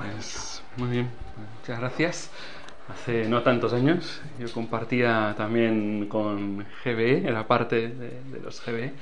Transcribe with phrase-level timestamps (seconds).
[0.00, 1.10] Pues muy bien,
[1.60, 2.30] muchas gracias.
[2.88, 8.94] Hace no tantos años yo compartía también con GBE, era parte de, los GBE,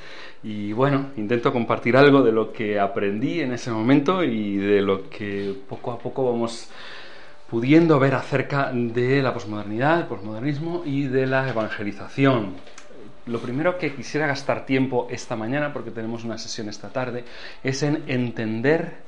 [0.42, 5.09] y bueno, intento compartir algo de lo que aprendí en ese momento y de lo
[5.09, 6.68] que poco a poco vamos
[7.48, 12.56] pudiendo ver acerca de la posmodernidad, el posmodernismo y de la evangelización.
[13.26, 17.24] Lo primero que quisiera gastar tiempo esta mañana, porque tenemos una sesión esta tarde,
[17.62, 19.06] es en entender...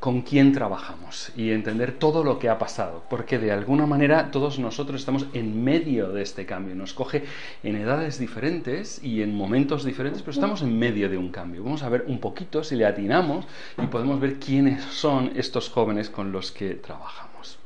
[0.00, 4.58] con quién trabajamos y entender todo lo que ha pasado, porque de alguna manera todos
[4.58, 7.24] nosotros estamos en medio de este cambio, nos coge
[7.62, 11.64] en edades diferentes y en momentos diferentes, pero estamos en medio de un cambio.
[11.64, 13.46] Vamos a ver un poquito si le atinamos
[13.82, 17.58] y podemos ver quiénes son estos jóvenes con los que trabajamos.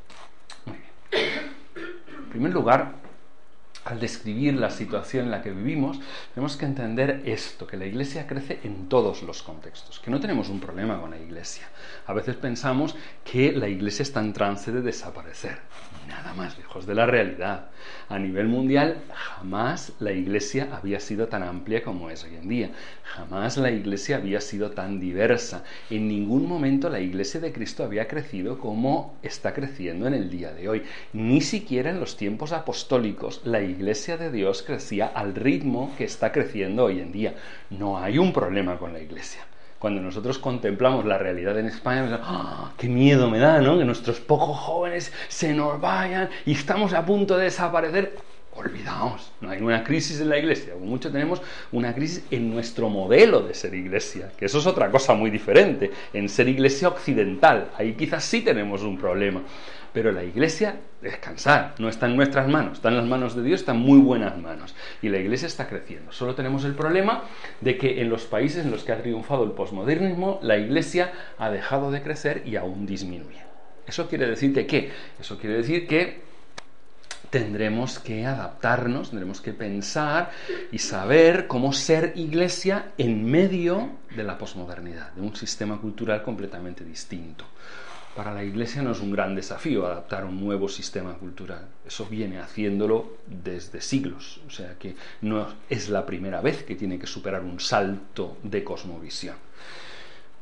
[0.66, 1.50] Muy bien.
[2.16, 2.94] En primer lugar,
[3.84, 5.98] al describir la situación en la que vivimos,
[6.34, 10.48] tenemos que entender esto, que la iglesia crece en todos los contextos, que no tenemos
[10.48, 11.68] un problema con la iglesia.
[12.06, 15.58] A veces pensamos que la iglesia está en trance de desaparecer.
[16.10, 17.66] Nada más lejos de la realidad.
[18.08, 22.72] A nivel mundial, jamás la iglesia había sido tan amplia como es hoy en día.
[23.04, 25.62] Jamás la iglesia había sido tan diversa.
[25.88, 30.52] En ningún momento la iglesia de Cristo había crecido como está creciendo en el día
[30.52, 30.82] de hoy.
[31.12, 36.32] Ni siquiera en los tiempos apostólicos la iglesia de Dios crecía al ritmo que está
[36.32, 37.34] creciendo hoy en día.
[37.70, 39.46] No hay un problema con la iglesia
[39.80, 43.78] cuando nosotros contemplamos la realidad en España, pensamos, ¡Ah, qué miedo me da, ¿no?
[43.78, 48.29] Que nuestros pocos jóvenes se nos vayan y estamos a punto de desaparecer.
[48.52, 51.40] Olvidaos, no hay una crisis en la iglesia, mucho tenemos
[51.70, 55.90] una crisis en nuestro modelo de ser iglesia, que eso es otra cosa muy diferente,
[56.12, 59.42] en ser iglesia occidental, ahí quizás sí tenemos un problema.
[59.92, 63.60] Pero la iglesia, descansar, no está en nuestras manos, está en las manos de Dios,
[63.60, 64.76] está en muy buenas manos.
[65.02, 66.12] Y la iglesia está creciendo.
[66.12, 67.24] Solo tenemos el problema
[67.60, 71.50] de que en los países en los que ha triunfado el posmodernismo, la iglesia ha
[71.50, 73.42] dejado de crecer y aún disminuye.
[73.86, 74.92] ¿Eso quiere decir que qué?
[75.18, 76.29] Eso quiere decir que
[77.30, 80.30] tendremos que adaptarnos, tendremos que pensar
[80.72, 86.84] y saber cómo ser iglesia en medio de la posmodernidad, de un sistema cultural completamente
[86.84, 87.44] distinto.
[88.14, 91.68] Para la Iglesia no es un gran desafío adaptar un nuevo sistema cultural.
[91.86, 94.40] Eso viene haciéndolo desde siglos.
[94.48, 98.64] O sea que no es la primera vez que tiene que superar un salto de
[98.64, 99.36] cosmovisión.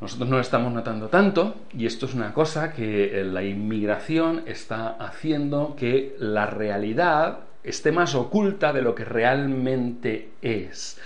[0.00, 4.91] Nosotros no lo estamos notando tanto y esto es una cosa que la inmigración está
[4.91, 11.00] haciendo que la realidad esté más oculta de lo que realmente es.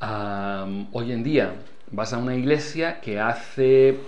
[0.00, 1.54] Hoy en día
[1.92, 4.00] vas a una iglesia que hace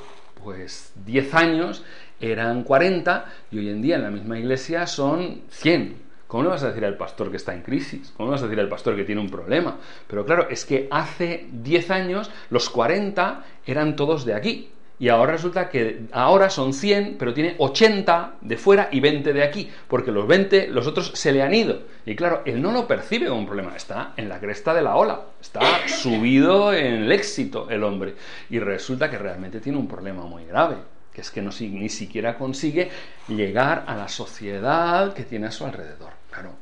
[0.43, 1.85] pues 10 años
[2.21, 6.04] eran 40 y hoy en día en la misma iglesia son 100.
[6.35, 8.13] ¿Cómo le vas a decir al pastor que está en crisis?
[8.17, 9.79] ¿Cómo le vas a decir al pastor que tiene un problema?
[10.09, 14.69] Pero claro, es que hace 10 años los 40 eran todos de aquí.
[14.99, 19.45] Y ahora resulta que ahora son 100, pero tiene 80 de fuera y 20 de
[19.45, 21.83] aquí, porque los 20, los otros se le han ido.
[22.05, 24.97] Y claro, él no lo percibe como un problema, está en la cresta de la
[24.97, 28.17] ola, está subido en el éxito el hombre.
[28.51, 30.79] Y resulta que realmente tiene un problema muy grave,
[31.13, 32.91] que es que no, ni siquiera consigue
[33.29, 36.24] llegar a la sociedad que tiene a su alrededor.
[36.35, 36.57] Claro,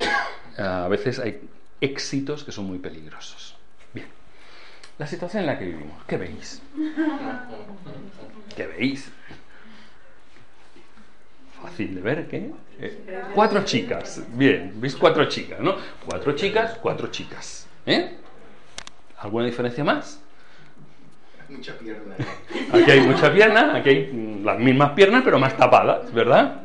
[0.59, 1.41] a veces hay
[1.81, 3.57] éxitos que son muy peligrosos
[4.99, 5.97] la situación en la que vivimos.
[6.07, 6.63] ¿Qué veis?
[8.55, 9.11] ¿Qué veis?
[11.61, 12.53] Fácil de ver, ¿qué?
[12.79, 14.23] Eh, cuatro chicas.
[14.29, 15.75] Bien, veis cuatro chicas, ¿no?
[16.07, 17.67] Cuatro chicas, cuatro chicas.
[17.85, 18.17] ¿Eh?
[19.19, 20.21] ¿Alguna diferencia más?
[21.49, 22.15] Mucha pierna.
[22.73, 26.63] Aquí hay mucha pierna, aquí hay las mismas piernas, pero más tapadas, ¿verdad?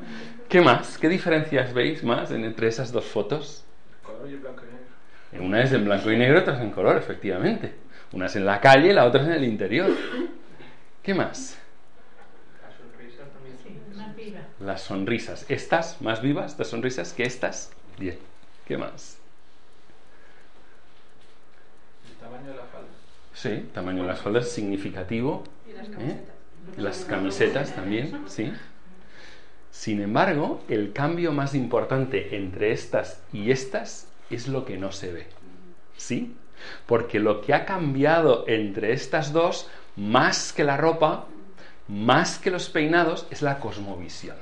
[0.49, 0.97] ¿Qué más?
[0.97, 3.65] ¿Qué diferencias veis más entre esas dos fotos?
[4.01, 5.45] Color y blanco y negro.
[5.45, 7.73] Una es en blanco y negro, otra es en color, efectivamente.
[8.13, 9.89] Una es en la calle, la otra es en el interior.
[11.03, 11.57] ¿Qué más?
[12.61, 13.57] La sonrisa también.
[13.61, 14.39] Sí, más viva.
[14.61, 15.45] Las sonrisas.
[15.49, 17.71] ¿Estas más vivas, estas sonrisas, que estas?
[17.97, 18.17] Bien.
[18.65, 19.17] ¿Qué más?
[22.09, 22.87] El tamaño de la falda.
[23.33, 25.43] Sí, tamaño de las faldas significativo.
[25.67, 25.91] Y las ¿eh?
[25.91, 26.77] camisetas.
[26.77, 28.53] Las camisetas también, sí.
[29.77, 35.13] Sin embargo, el cambio más importante entre estas y estas es lo que no se
[35.13, 35.27] ve.
[35.95, 36.35] ¿Sí?
[36.87, 41.27] Porque lo que ha cambiado entre estas dos, más que la ropa,
[41.87, 44.37] más que los peinados, es la cosmovisión.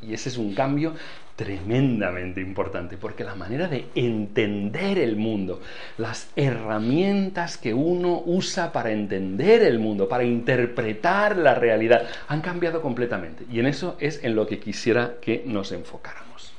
[0.00, 0.94] Y ese es un cambio
[1.42, 5.60] tremendamente importante, porque la manera de entender el mundo,
[5.98, 12.80] las herramientas que uno usa para entender el mundo, para interpretar la realidad, han cambiado
[12.80, 13.44] completamente.
[13.50, 16.52] Y en eso es en lo que quisiera que nos enfocáramos.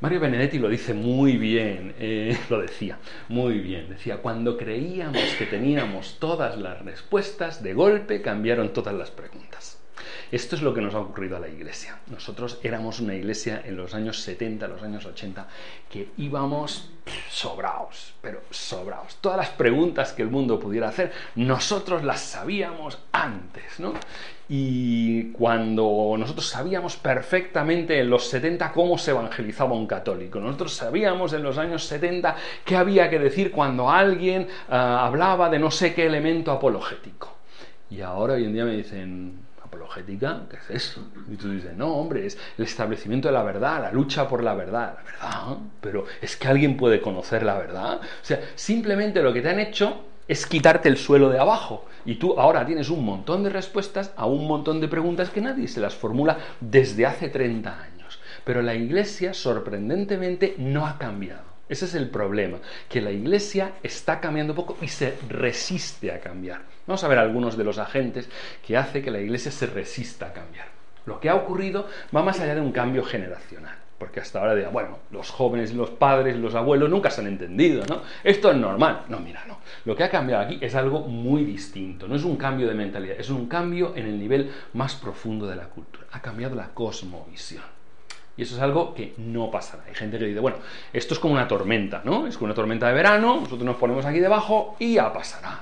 [0.00, 2.98] Mario Benedetti lo dice muy bien, eh, lo decía
[3.28, 9.12] muy bien, decía, cuando creíamos que teníamos todas las respuestas, de golpe cambiaron todas las
[9.12, 9.78] preguntas.
[10.30, 11.98] Esto es lo que nos ha ocurrido a la iglesia.
[12.08, 15.46] Nosotros éramos una iglesia en los años 70, los años 80,
[15.90, 16.90] que íbamos
[17.30, 19.16] sobraos, pero sobraos.
[19.20, 23.94] Todas las preguntas que el mundo pudiera hacer, nosotros las sabíamos antes, ¿no?
[24.48, 31.32] Y cuando nosotros sabíamos perfectamente en los 70 cómo se evangelizaba un católico, nosotros sabíamos
[31.32, 35.94] en los años 70 qué había que decir cuando alguien ah, hablaba de no sé
[35.94, 37.34] qué elemento apologético.
[37.90, 39.43] Y ahora hoy en día me dicen,
[40.48, 41.00] ¿qué es eso?
[41.30, 44.54] Y tú dices, no, hombre, es el establecimiento de la verdad, la lucha por la
[44.54, 44.96] verdad.
[44.96, 48.00] La verdad, pero es que alguien puede conocer la verdad.
[48.00, 51.86] O sea, simplemente lo que te han hecho es quitarte el suelo de abajo.
[52.04, 55.68] Y tú ahora tienes un montón de respuestas a un montón de preguntas que nadie
[55.68, 58.20] se las formula desde hace 30 años.
[58.44, 61.54] Pero la Iglesia, sorprendentemente, no ha cambiado.
[61.68, 62.58] Ese es el problema,
[62.90, 66.73] que la Iglesia está cambiando poco y se resiste a cambiar.
[66.86, 68.28] Vamos a ver algunos de los agentes
[68.66, 70.66] que hace que la Iglesia se resista a cambiar.
[71.06, 73.76] Lo que ha ocurrido va más allá de un cambio generacional.
[73.98, 77.84] Porque hasta ahora digan, bueno, los jóvenes, los padres, los abuelos nunca se han entendido,
[77.86, 78.02] ¿no?
[78.22, 79.04] Esto es normal.
[79.08, 79.58] No, mira, no.
[79.84, 82.08] Lo que ha cambiado aquí es algo muy distinto.
[82.08, 85.56] No es un cambio de mentalidad, es un cambio en el nivel más profundo de
[85.56, 86.06] la cultura.
[86.10, 87.62] Ha cambiado la cosmovisión.
[88.36, 89.84] Y eso es algo que no pasará.
[89.86, 90.58] Hay gente que dice, bueno,
[90.92, 92.26] esto es como una tormenta, ¿no?
[92.26, 95.60] Es como una tormenta de verano, nosotros nos ponemos aquí debajo y ya pasará.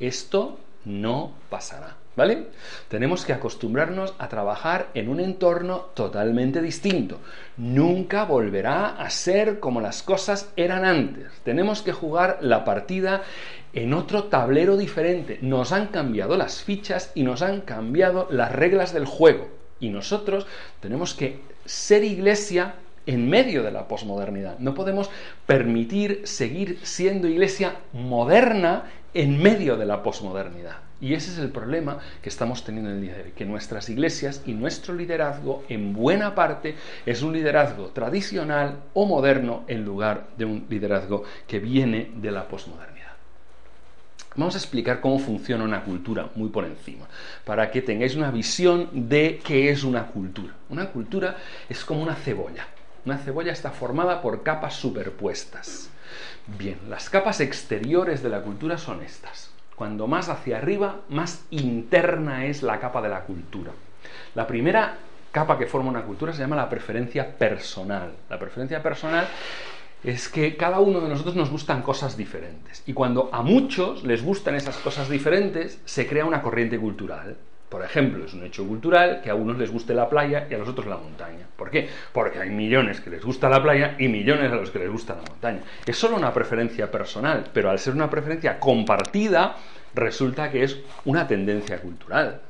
[0.00, 2.46] Esto no pasará, ¿vale?
[2.88, 7.18] Tenemos que acostumbrarnos a trabajar en un entorno totalmente distinto.
[7.56, 11.26] Nunca volverá a ser como las cosas eran antes.
[11.44, 13.22] Tenemos que jugar la partida
[13.72, 15.38] en otro tablero diferente.
[15.42, 19.48] Nos han cambiado las fichas y nos han cambiado las reglas del juego.
[19.80, 20.46] Y nosotros
[20.80, 22.74] tenemos que ser iglesia
[23.08, 24.58] en medio de la posmodernidad.
[24.58, 25.10] No podemos
[25.46, 28.84] permitir seguir siendo iglesia moderna
[29.14, 30.78] en medio de la posmodernidad.
[31.00, 33.88] Y ese es el problema que estamos teniendo en el día de hoy, que nuestras
[33.88, 36.74] iglesias y nuestro liderazgo en buena parte
[37.06, 42.48] es un liderazgo tradicional o moderno en lugar de un liderazgo que viene de la
[42.48, 42.98] posmodernidad.
[44.34, 47.06] Vamos a explicar cómo funciona una cultura muy por encima,
[47.44, 50.54] para que tengáis una visión de qué es una cultura.
[50.68, 51.36] Una cultura
[51.68, 52.66] es como una cebolla.
[53.04, 55.90] Una cebolla está formada por capas superpuestas.
[56.56, 59.50] Bien, las capas exteriores de la cultura son estas.
[59.76, 63.72] Cuando más hacia arriba, más interna es la capa de la cultura.
[64.34, 64.96] La primera
[65.30, 68.12] capa que forma una cultura se llama la preferencia personal.
[68.30, 69.28] La preferencia personal
[70.02, 72.82] es que cada uno de nosotros nos gustan cosas diferentes.
[72.86, 77.36] Y cuando a muchos les gustan esas cosas diferentes, se crea una corriente cultural.
[77.68, 80.58] Por ejemplo, es un hecho cultural que a unos les guste la playa y a
[80.58, 81.46] los otros la montaña.
[81.56, 81.88] ¿Por qué?
[82.12, 85.14] Porque hay millones que les gusta la playa y millones a los que les gusta
[85.14, 85.60] la montaña.
[85.86, 89.56] Es solo una preferencia personal, pero al ser una preferencia compartida,
[89.94, 92.40] resulta que es una tendencia cultural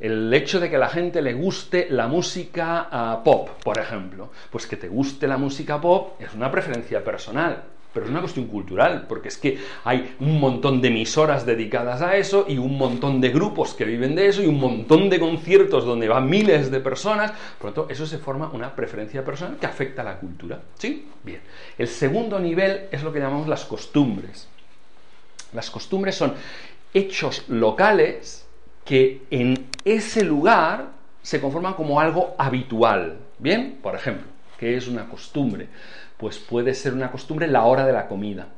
[0.00, 4.30] el hecho de que a la gente le guste la música ah, pop, por ejemplo,
[4.50, 7.64] pues que te guste la música pop es una preferencia personal,
[7.98, 12.16] pero es una cuestión cultural, porque es que hay un montón de emisoras dedicadas a
[12.16, 15.84] eso y un montón de grupos que viven de eso y un montón de conciertos
[15.84, 19.66] donde van miles de personas, por lo tanto, eso se forma una preferencia personal que
[19.66, 20.60] afecta a la cultura.
[20.78, 21.08] ¿Sí?
[21.24, 21.40] Bien.
[21.76, 24.48] El segundo nivel es lo que llamamos las costumbres.
[25.52, 26.34] Las costumbres son
[26.94, 28.46] hechos locales
[28.84, 33.18] que en ese lugar se conforman como algo habitual.
[33.38, 34.26] Bien, por ejemplo,
[34.58, 35.68] ¿qué es una costumbre?
[36.16, 38.48] Pues puede ser una costumbre la hora de la comida.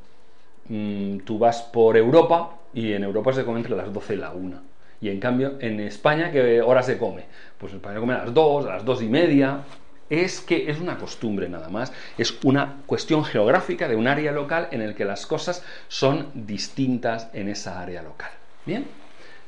[0.69, 4.31] Mm, tú vas por Europa y en Europa se come entre las 12 y la
[4.33, 4.63] 1.
[5.03, 7.25] Y en cambio, en España, ¿qué hora se come?
[7.59, 9.61] Pues en España come a las 2, a las 2 y media.
[10.09, 11.93] Es que es una costumbre nada más.
[12.19, 17.31] Es una cuestión geográfica de un área local en el que las cosas son distintas
[17.33, 18.31] en esa área local.
[18.67, 19.00] Bien.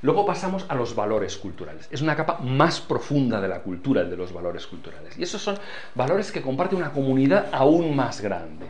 [0.02, 1.88] Luego pasamos a los valores culturales.
[1.90, 5.16] Es una capa más profunda de la cultura, el de los valores culturales.
[5.16, 5.56] Y esos son
[5.94, 8.66] valores que comparte una comunidad aún más grande.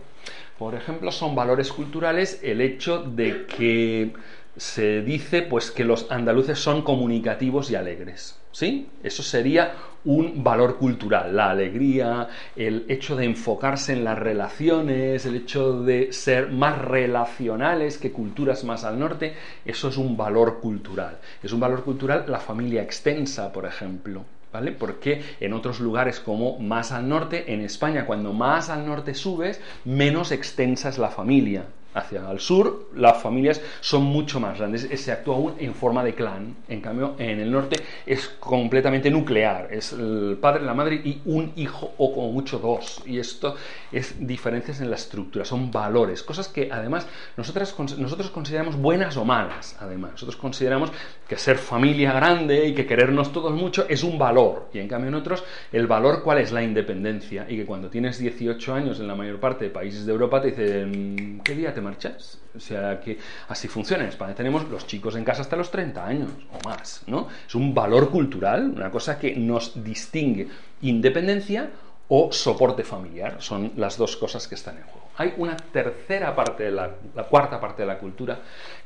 [0.59, 4.13] Por ejemplo, son valores culturales el hecho de que
[4.57, 8.39] se dice pues que los andaluces son comunicativos y alegres.
[8.53, 8.89] ¿Sí?
[9.03, 9.73] Eso sería
[10.05, 16.13] un valor cultural, la alegría, el hecho de enfocarse en las relaciones, el hecho de
[16.13, 21.19] ser más relacionales que culturas más al norte, eso es un valor cultural.
[21.43, 24.25] Es un valor cultural la familia extensa, por ejemplo.
[24.53, 24.73] ¿Vale?
[24.73, 29.63] Porque en otros lugares como más al norte, en España, cuando más al norte subes,
[29.87, 35.13] menos extensa es la familia hacia el sur, las familias son mucho más grandes, se
[35.13, 39.93] actúa aún en forma de clan, en cambio en el norte es completamente nuclear, es
[39.93, 43.57] el padre, la madre y un hijo o como mucho dos, y esto
[43.91, 47.07] es diferencias en la estructura, son valores, cosas que además
[47.37, 50.91] nosotros, nosotros consideramos buenas o malas, además, nosotros consideramos
[51.29, 55.09] que ser familia grande y que querernos todos mucho es un valor, y en cambio
[55.09, 59.09] en otros el valor cuál es la independencia, y que cuando tienes 18 años en
[59.09, 62.39] la mayor parte de países de Europa te dicen, ¿qué día te marchas.
[62.55, 64.05] O sea que así funciona.
[64.05, 67.29] En España tenemos los chicos en casa hasta los 30 años o más, ¿no?
[67.47, 70.49] Es un valor cultural, una cosa que nos distingue
[70.83, 71.71] independencia
[72.09, 73.37] o soporte familiar.
[73.41, 75.09] Son las dos cosas que están en juego.
[75.17, 78.39] Hay una tercera parte de la, la, cuarta parte de la cultura,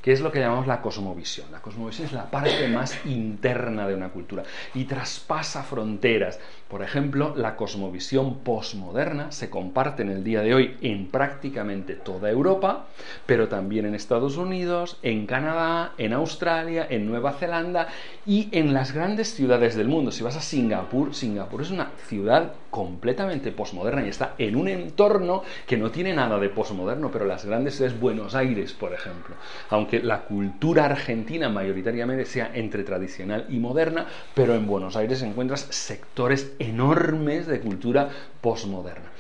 [0.07, 1.51] que es lo que llamamos la cosmovisión.
[1.51, 6.39] La cosmovisión es la parte más interna de una cultura y traspasa fronteras.
[6.69, 12.31] Por ejemplo, la cosmovisión posmoderna se comparte en el día de hoy en prácticamente toda
[12.31, 12.87] Europa,
[13.27, 17.89] pero también en Estados Unidos, en Canadá, en Australia, en Nueva Zelanda
[18.25, 20.13] y en las grandes ciudades del mundo.
[20.13, 25.43] Si vas a Singapur, Singapur es una ciudad completamente posmoderna y está en un entorno
[25.67, 29.35] que no tiene nada de posmoderno, pero las grandes ciudades, Buenos Aires, por ejemplo,
[29.71, 35.67] aunque la cultura argentina mayoritariamente sea entre tradicional y moderna, pero en Buenos Aires encuentras
[35.71, 38.09] sectores enormes de cultura
[38.41, 39.11] posmoderna.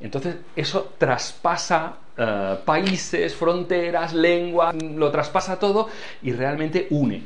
[0.00, 5.88] Entonces, eso traspasa uh, países, fronteras, lenguas, lo traspasa todo
[6.22, 7.22] y realmente une.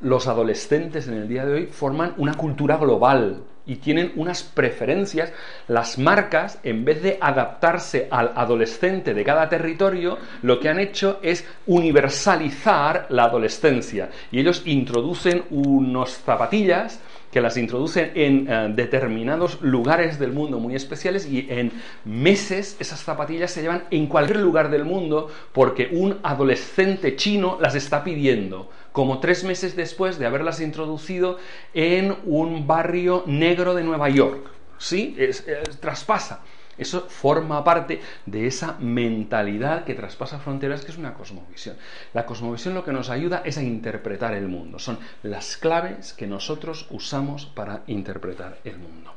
[0.00, 5.32] Los adolescentes en el día de hoy forman una cultura global y tienen unas preferencias.
[5.68, 11.20] Las marcas, en vez de adaptarse al adolescente de cada territorio, lo que han hecho
[11.22, 14.10] es universalizar la adolescencia.
[14.32, 17.00] Y ellos introducen unos zapatillas
[17.30, 21.72] que las introducen en uh, determinados lugares del mundo muy especiales y en
[22.04, 27.74] meses esas zapatillas se llevan en cualquier lugar del mundo porque un adolescente chino las
[27.74, 31.38] está pidiendo como tres meses después de haberlas introducido
[31.74, 34.50] en un barrio negro de Nueva York.
[34.78, 35.14] ¿Sí?
[35.18, 35.44] Es,
[35.80, 36.40] traspasa.
[36.80, 41.76] Eso forma parte de esa mentalidad que traspasa fronteras, que es una cosmovisión.
[42.14, 44.78] La cosmovisión lo que nos ayuda es a interpretar el mundo.
[44.78, 49.12] Son las claves que nosotros usamos para interpretar el mundo.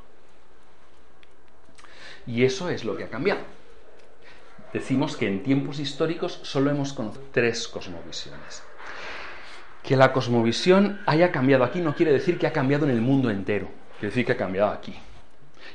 [2.27, 3.41] Y eso es lo que ha cambiado.
[4.74, 8.62] Decimos que en tiempos históricos solo hemos conocido tres cosmovisiones.
[9.84, 13.29] Que la cosmovisión haya cambiado aquí no quiere decir que ha cambiado en el mundo
[13.29, 14.93] entero, quiere decir que ha cambiado aquí.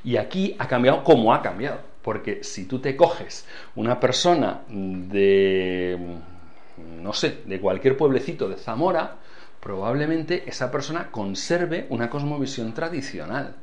[0.04, 1.80] Y aquí ha cambiado como ha cambiado.
[2.02, 5.98] Porque si tú te coges una persona de,
[7.00, 9.16] no sé, de cualquier pueblecito de Zamora,
[9.60, 13.56] probablemente esa persona conserve una cosmovisión tradicional.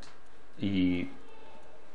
[0.60, 1.08] Y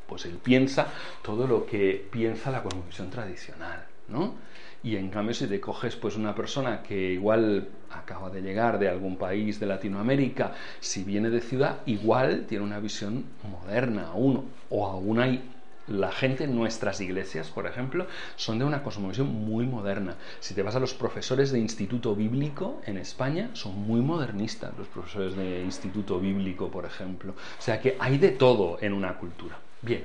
[0.08, 0.88] pues él piensa
[1.22, 4.34] todo lo que piensa la cosmovisión tradicional, ¿no?
[4.82, 8.88] Y en cambio, si te coges pues una persona que igual acaba de llegar de
[8.88, 14.86] algún país de Latinoamérica, si viene de ciudad, igual tiene una visión moderna aún, o
[14.86, 15.42] aún hay
[15.86, 18.06] la gente en nuestras iglesias, por ejemplo,
[18.36, 20.14] son de una cosmovisión muy moderna.
[20.38, 24.86] Si te vas a los profesores de instituto bíblico en España, son muy modernistas los
[24.86, 27.32] profesores de instituto bíblico, por ejemplo.
[27.32, 29.58] O sea que hay de todo en una cultura.
[29.82, 30.04] Bien,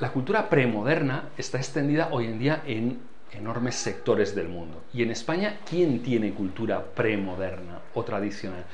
[0.00, 4.82] la cultura premoderna está extendida hoy en día en enormes sectores del mundo.
[4.92, 8.64] Y en España, ¿quién tiene cultura premoderna o tradicional?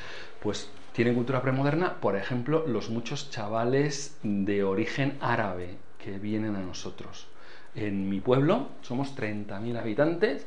[0.43, 6.61] Pues tiene cultura premoderna, por ejemplo, los muchos chavales de origen árabe que vienen a
[6.61, 7.29] nosotros.
[7.75, 10.47] En mi pueblo somos 30.000 habitantes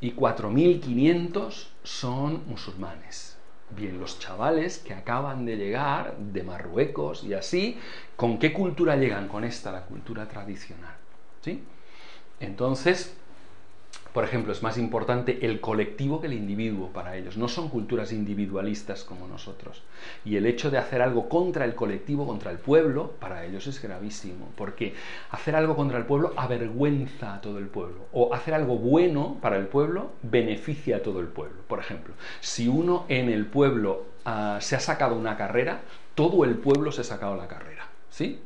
[0.00, 3.36] y 4.500 son musulmanes.
[3.70, 7.78] Bien, los chavales que acaban de llegar de Marruecos y así,
[8.16, 9.28] ¿con qué cultura llegan?
[9.28, 10.94] Con esta, la cultura tradicional.
[11.42, 11.62] ¿Sí?
[12.40, 13.17] Entonces,
[14.12, 17.36] por ejemplo, es más importante el colectivo que el individuo para ellos.
[17.36, 19.82] No son culturas individualistas como nosotros.
[20.24, 23.80] Y el hecho de hacer algo contra el colectivo, contra el pueblo, para ellos es
[23.82, 24.48] gravísimo.
[24.56, 24.94] Porque
[25.30, 28.06] hacer algo contra el pueblo avergüenza a todo el pueblo.
[28.12, 31.62] O hacer algo bueno para el pueblo beneficia a todo el pueblo.
[31.68, 35.82] Por ejemplo, si uno en el pueblo uh, se ha sacado una carrera,
[36.14, 37.88] todo el pueblo se ha sacado la carrera.
[38.10, 38.40] ¿Sí?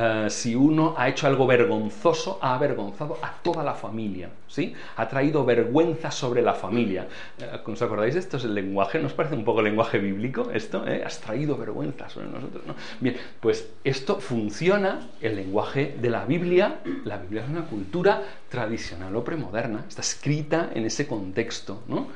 [0.00, 4.72] Eh, si uno ha hecho algo vergonzoso, ha avergonzado a toda la familia, ¿sí?
[4.96, 7.08] Ha traído vergüenza sobre la familia.
[7.40, 8.36] Eh, ¿Os acordáis de esto?
[8.36, 10.86] Es el lenguaje, ¿nos parece un poco lenguaje bíblico esto?
[10.86, 11.02] ¿Eh?
[11.04, 12.76] Has traído vergüenza sobre nosotros, ¿no?
[13.00, 19.16] Bien, pues esto funciona, el lenguaje de la Biblia, la Biblia es una cultura tradicional
[19.16, 22.06] o premoderna, está escrita en ese contexto, ¿no?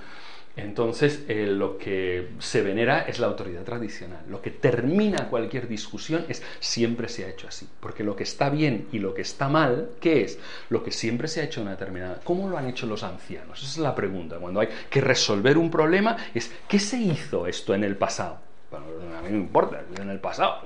[0.55, 4.21] Entonces, eh, lo que se venera es la autoridad tradicional.
[4.29, 7.67] Lo que termina cualquier discusión es siempre se ha hecho así.
[7.81, 10.39] Porque lo que está bien y lo que está mal, ¿qué es?
[10.69, 12.21] Lo que siempre se ha hecho en una determinada.
[12.23, 13.59] ¿Cómo lo han hecho los ancianos?
[13.63, 14.37] Esa es la pregunta.
[14.37, 18.39] Cuando hay que resolver un problema, es ¿qué se hizo esto en el pasado?
[18.71, 18.87] Bueno,
[19.19, 20.63] a mí no importa, en el pasado.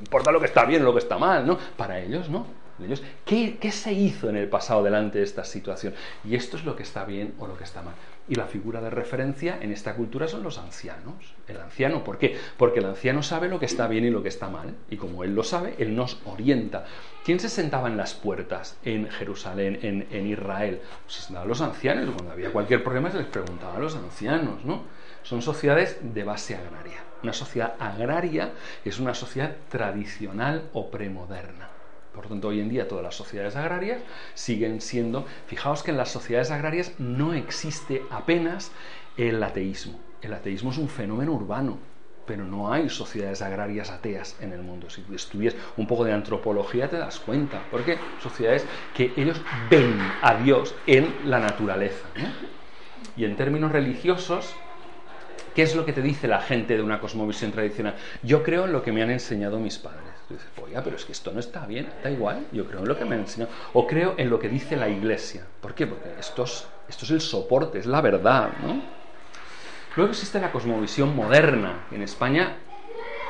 [0.00, 1.58] importa lo que está bien, lo que está mal, ¿no?
[1.76, 2.46] Para ellos, ¿no?
[2.82, 5.94] Ellos, ¿qué, ¿Qué se hizo en el pasado delante de esta situación?
[6.24, 7.94] Y esto es lo que está bien o lo que está mal.
[8.30, 11.34] Y la figura de referencia en esta cultura son los ancianos.
[11.48, 12.38] El anciano, ¿por qué?
[12.56, 14.76] Porque el anciano sabe lo que está bien y lo que está mal.
[14.88, 16.84] Y como él lo sabe, él nos orienta.
[17.24, 20.80] ¿Quién se sentaba en las puertas en Jerusalén, en, Israel?
[21.08, 22.08] Se sentaban los ancianos.
[22.14, 24.84] Cuando había cualquier problema se les preguntaba a los ancianos, ¿no?
[25.24, 27.02] Son sociedades de base agraria.
[27.24, 28.52] Una sociedad agraria
[28.84, 31.79] es una sociedad tradicional o premoderna.
[32.14, 34.02] Por lo tanto, hoy en día todas las sociedades agrarias
[34.34, 38.72] siguen siendo, fijaos que en las sociedades agrarias no existe apenas
[39.16, 40.00] el ateísmo.
[40.20, 41.78] El ateísmo es un fenómeno urbano,
[42.26, 44.90] pero no hay sociedades agrarias ateas en el mundo.
[44.90, 49.40] Si estudias un poco de antropología te das cuenta, porque sociedades que ellos
[49.70, 52.06] ven a Dios en la naturaleza.
[53.16, 54.54] Y en términos religiosos,
[55.54, 57.94] ¿qué es lo que te dice la gente de una cosmovisión tradicional?
[58.22, 60.09] Yo creo en lo que me han enseñado mis padres
[60.62, 63.04] oiga, pero es que esto no está bien, da igual, yo creo en lo que
[63.04, 63.52] me han enseñado.
[63.72, 65.46] O creo en lo que dice la iglesia.
[65.60, 65.86] ¿Por qué?
[65.86, 68.82] Porque esto es, esto es el soporte, es la verdad, ¿no?
[69.96, 71.86] Luego existe la cosmovisión moderna.
[71.90, 72.56] En España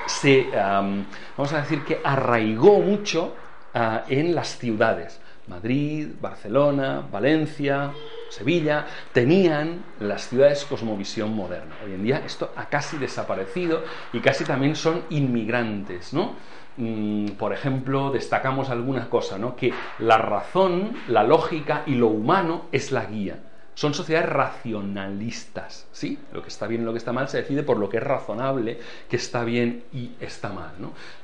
[0.06, 3.34] se, vamos a decir que arraigó mucho
[3.74, 5.20] ah, en las ciudades.
[5.46, 7.92] Madrid, Barcelona, Valencia,
[8.28, 11.74] Sevilla, tenían las ciudades cosmovisión moderna.
[11.84, 16.36] Hoy en día esto ha casi desaparecido y casi también son inmigrantes, ¿no?
[16.80, 19.54] Mm, por ejemplo, destacamos algunas cosas, ¿no?
[19.54, 23.38] Que la razón, la lógica y lo humano es la guía.
[23.74, 26.18] Son sociedades racionalistas, ¿sí?
[26.32, 28.02] Lo que está bien y lo que está mal se decide por lo que es
[28.02, 28.78] razonable,
[29.10, 30.72] que está bien y está mal.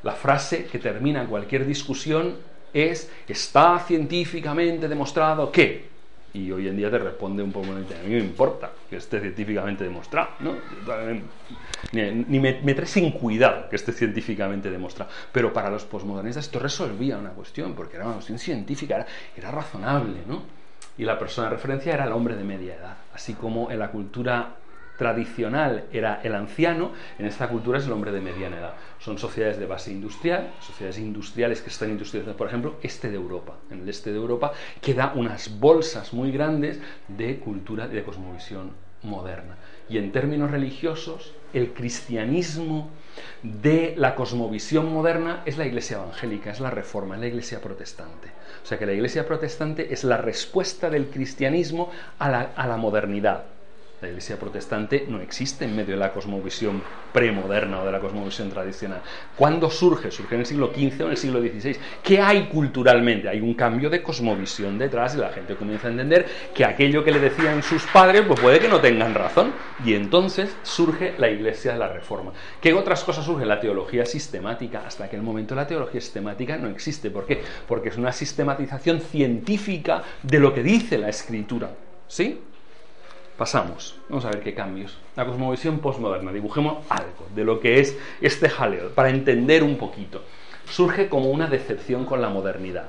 [0.03, 2.37] La frase que termina cualquier discusión
[2.75, 5.96] es ¿está científicamente demostrado que?
[6.37, 9.85] Y hoy en día te responde un poco, a mí me importa que esté científicamente
[9.85, 10.55] demostrado, ¿no?
[11.93, 15.11] Ni, me, me, trae sin cuidado que esté científicamente demostrado.
[15.33, 19.51] Pero para los posmodernistas esto resolvía una cuestión, porque era una cuestión científica, era, era
[19.51, 20.43] razonable, ¿no?
[20.99, 23.91] Y la persona de referencia era el hombre de media edad, así como en la
[23.91, 24.57] cultura
[24.97, 28.75] tradicional era el anciano, en esta cultura es el hombre de mediana edad.
[28.99, 33.55] Son sociedades de base industrial, sociedades industriales que están industrializadas, por ejemplo, este de Europa.
[33.71, 38.73] En el este de Europa queda unas bolsas muy grandes de cultura y de cosmovisión
[39.03, 39.57] moderna.
[39.89, 42.91] Y en términos religiosos, el cristianismo
[43.43, 48.29] de la cosmovisión moderna es la iglesia evangélica, es la reforma, es la iglesia protestante.
[48.63, 52.77] O sea que la iglesia protestante es la respuesta del cristianismo a la, a la
[52.77, 53.45] modernidad
[54.01, 56.83] la iglesia protestante no existe en medio de la cosmovisión
[57.13, 59.01] premoderna o de la cosmovisión tradicional.
[59.35, 60.11] ¿Cuándo surge?
[60.11, 61.77] Surge en el siglo XV o en el siglo XVI.
[62.03, 63.29] ¿Qué hay culturalmente?
[63.29, 67.11] Hay un cambio de cosmovisión detrás y la gente comienza a entender que aquello que
[67.11, 69.53] le decían sus padres, pues puede que no tengan razón.
[69.83, 72.33] Y entonces surge la iglesia de la reforma.
[72.61, 73.47] ¿Qué otras cosas surge?
[73.47, 74.83] La teología sistemática.
[74.87, 77.11] Hasta aquel momento la teología sistemática no existe.
[77.11, 77.43] ¿Por qué?
[77.67, 81.71] Porque es una sistematización científica de lo que dice la escritura.
[82.09, 82.41] ¿Sí?
[83.37, 84.97] Pasamos, vamos a ver qué cambios.
[85.15, 90.23] La cosmovisión postmoderna, dibujemos algo de lo que es este jaleo, para entender un poquito.
[90.71, 92.89] Surge como una decepción con la modernidad.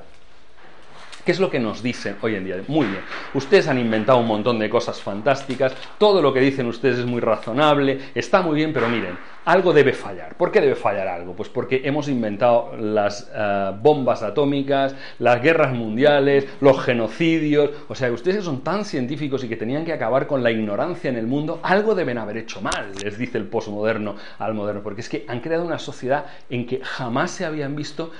[1.26, 2.56] ¿Qué es lo que nos dicen hoy en día?
[2.66, 3.02] Muy bien,
[3.34, 7.20] ustedes han inventado un montón de cosas fantásticas, todo lo que dicen ustedes es muy
[7.20, 10.36] razonable, está muy bien, pero miren, algo debe fallar.
[10.36, 11.34] ¿Por qué debe fallar algo?
[11.34, 17.70] Pues porque hemos inventado las eh, bombas atómicas, las guerras mundiales, los genocidios.
[17.88, 21.08] O sea, que ustedes son tan científicos y que tenían que acabar con la ignorancia
[21.08, 24.82] en el mundo, algo deben haber hecho mal, les dice el posmoderno al moderno.
[24.82, 28.12] Porque es que han creado una sociedad en que jamás se habían visto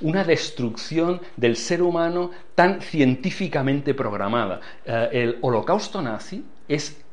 [0.00, 4.60] una destrucción del ser humano tan científicamente programada.
[4.84, 7.03] Eh, el holocausto nazi es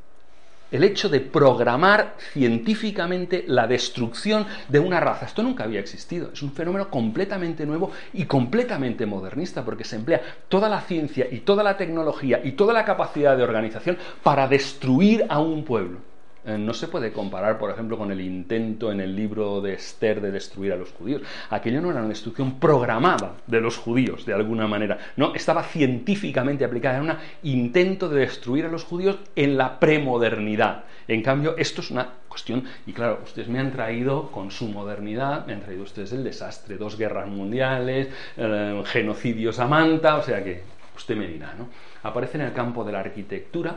[0.72, 5.26] el hecho de programar científicamente la destrucción de una raza.
[5.26, 6.32] Esto nunca había existido.
[6.34, 11.42] Es un fenómeno completamente nuevo y completamente modernista porque se emplea toda la ciencia y
[11.42, 16.11] toda la tecnología y toda la capacidad de organización para destruir a un pueblo.
[16.44, 20.22] Eh, no se puede comparar, por ejemplo, con el intento en el libro de Esther
[20.22, 21.22] de destruir a los judíos.
[21.50, 24.98] Aquello no era una destrucción programada de los judíos, de alguna manera.
[25.18, 26.98] No, estaba científicamente aplicada.
[26.98, 30.86] Era un intento de destruir a los judíos en la premodernidad.
[31.08, 35.46] En cambio, esto es una cuestión, y claro, ustedes me han traído con su modernidad,
[35.46, 40.44] me han traído ustedes el desastre, dos guerras mundiales, eh, genocidios a manta, o sea
[40.44, 40.62] que
[40.96, 41.68] usted me dirá, ¿no?
[42.04, 43.76] Aparece en el campo de la arquitectura,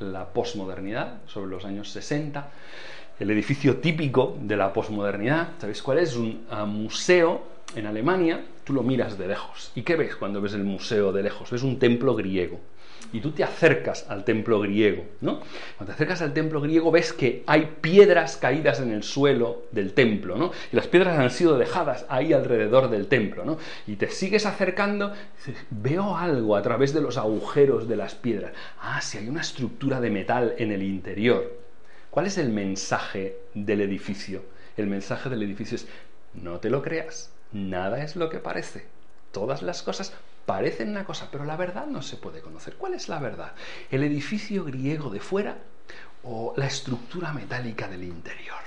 [0.00, 2.48] la posmodernidad, sobre los años 60.
[3.18, 6.16] El edificio típico de la posmodernidad, ¿sabéis cuál es?
[6.16, 7.42] Un ah, museo
[7.74, 9.72] en Alemania, tú lo miras de lejos.
[9.74, 11.50] ¿Y qué ves cuando ves el museo de lejos?
[11.50, 12.60] Ves un templo griego
[13.12, 15.40] y tú te acercas al templo griego, ¿no?
[15.76, 19.92] Cuando te acercas al templo griego ves que hay piedras caídas en el suelo del
[19.92, 20.52] templo, ¿no?
[20.72, 23.58] Y las piedras han sido dejadas ahí alrededor del templo, ¿no?
[23.86, 28.52] Y te sigues acercando, dices, veo algo a través de los agujeros de las piedras.
[28.80, 31.66] Ah, si hay una estructura de metal en el interior.
[32.10, 34.42] ¿Cuál es el mensaje del edificio?
[34.76, 35.86] El mensaje del edificio es,
[36.34, 38.86] no te lo creas, nada es lo que parece.
[39.32, 40.14] Todas las cosas
[40.46, 42.76] parecen una cosa, pero la verdad no se puede conocer.
[42.76, 43.52] ¿Cuál es la verdad?
[43.90, 45.58] ¿El edificio griego de fuera
[46.22, 48.60] o la estructura metálica del interior?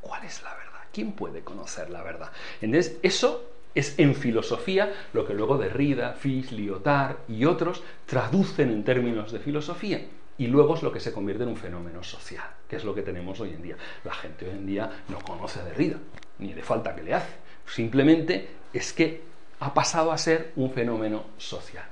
[0.00, 0.80] ¿Cuál es la verdad?
[0.92, 2.30] ¿Quién puede conocer la verdad?
[2.62, 8.84] Entonces, eso es en filosofía lo que luego Derrida, Fisch, Lyotard y otros traducen en
[8.84, 10.06] términos de filosofía.
[10.38, 13.02] Y luego es lo que se convierte en un fenómeno social, que es lo que
[13.02, 13.76] tenemos hoy en día.
[14.04, 15.98] La gente hoy en día no conoce a Derrida,
[16.38, 17.34] ni de falta que le hace.
[17.66, 19.33] Simplemente es que
[19.64, 21.86] ha pasado a ser un fenómeno social.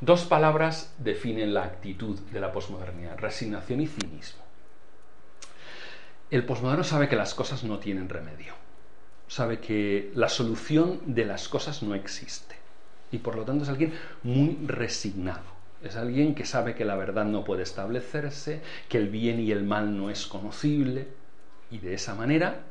[0.00, 4.42] Dos palabras definen la actitud de la posmodernidad, resignación y cinismo.
[6.28, 8.54] El posmoderno sabe que las cosas no tienen remedio,
[9.28, 12.56] sabe que la solución de las cosas no existe
[13.12, 15.54] y por lo tanto es alguien muy resignado.
[15.84, 19.62] Es alguien que sabe que la verdad no puede establecerse, que el bien y el
[19.62, 21.06] mal no es conocible
[21.70, 22.62] y de esa manera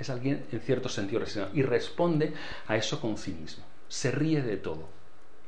[0.00, 2.32] es alguien en cierto sentido resignado y responde
[2.66, 3.67] a eso con cinismo.
[3.88, 4.88] Se ríe de todo,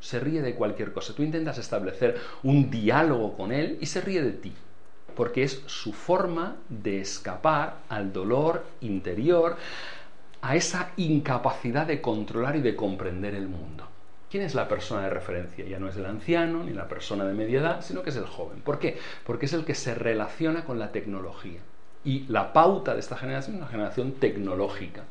[0.01, 1.15] se ríe de cualquier cosa.
[1.15, 4.53] Tú intentas establecer un diálogo con él y se ríe de ti,
[5.15, 9.57] porque es su forma de escapar al dolor interior,
[10.43, 13.87] a esa incapacidad de controlar y de comprender el mundo.
[14.31, 15.67] ¿Quién es la persona de referencia?
[15.67, 18.27] Ya no es el anciano ni la persona de media edad, sino que es el
[18.27, 18.61] joven.
[18.61, 18.97] ¿Por qué?
[19.27, 21.61] Porque es el que se relaciona con la tecnología.
[22.05, 25.03] Y la pauta de esta generación es una generación tecnológica.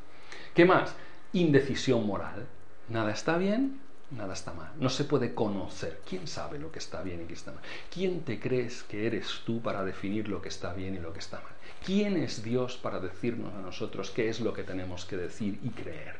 [0.56, 0.96] ¿Qué más?
[1.34, 2.48] Indecisión moral.
[2.90, 3.80] Nada está bien,
[4.12, 4.72] nada está mal.
[4.80, 6.02] No se puede conocer.
[6.08, 7.64] ¿Quién sabe lo que está bien y qué está mal?
[7.94, 11.20] ¿Quién te crees que eres tú para definir lo que está bien y lo que
[11.20, 11.54] está mal?
[11.86, 15.70] ¿Quién es Dios para decirnos a nosotros qué es lo que tenemos que decir y
[15.70, 16.16] creer?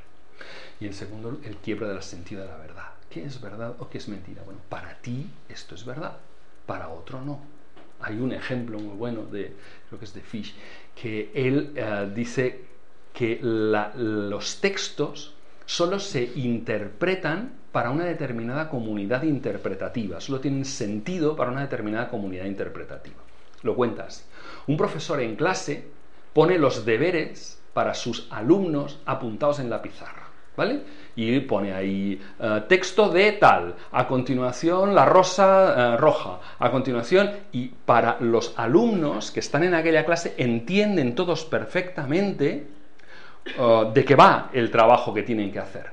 [0.80, 2.90] Y en segundo, el quiebre del sentido de la verdad.
[3.10, 4.44] ¿Qué es verdad o qué es mentira?
[4.44, 6.18] Bueno, para ti esto es verdad,
[6.66, 7.60] para otro no
[8.02, 9.54] hay un ejemplo muy bueno de,
[9.88, 10.56] creo que es de Fish,
[10.96, 12.62] que él eh, dice
[13.14, 15.36] que los textos
[15.70, 22.46] solo se interpretan para una determinada comunidad interpretativa, solo tienen sentido para una determinada comunidad
[22.46, 23.18] interpretativa.
[23.62, 24.28] Lo cuentas.
[24.66, 25.86] Un profesor en clase
[26.34, 30.28] pone los deberes para sus alumnos apuntados en la pizarra,
[30.58, 30.82] ¿vale?
[31.16, 37.30] y pone ahí eh, texto de tal, a continuación la rosa eh, roja, a continuación,
[37.52, 42.79] y para los alumnos que están en aquella clase entienden todos perfectamente
[43.46, 45.92] eh, de qué va el trabajo que tienen que hacer.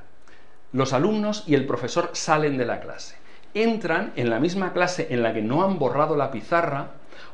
[0.72, 3.16] Los alumnos y el profesor salen de la clase.
[3.54, 6.90] Entran en la misma clase en la que no han borrado la pizarra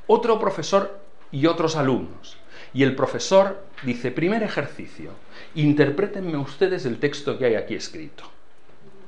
[0.07, 2.37] otro profesor y otros alumnos.
[2.75, 5.11] Y el profesor dice, primer ejercicio,
[5.55, 8.25] interprétenme ustedes el texto que hay aquí escrito.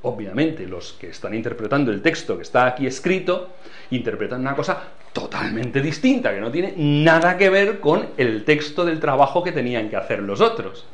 [0.03, 3.49] Obviamente los que están interpretando el texto que está aquí escrito
[3.89, 8.99] interpretan una cosa totalmente distinta, que no tiene nada que ver con el texto del
[8.99, 10.85] trabajo que tenían que hacer los otros.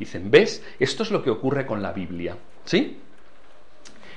[0.00, 0.64] Dicen, ¿ves?
[0.78, 2.38] Esto es lo que ocurre con la Biblia.
[2.64, 2.98] ¿Sí?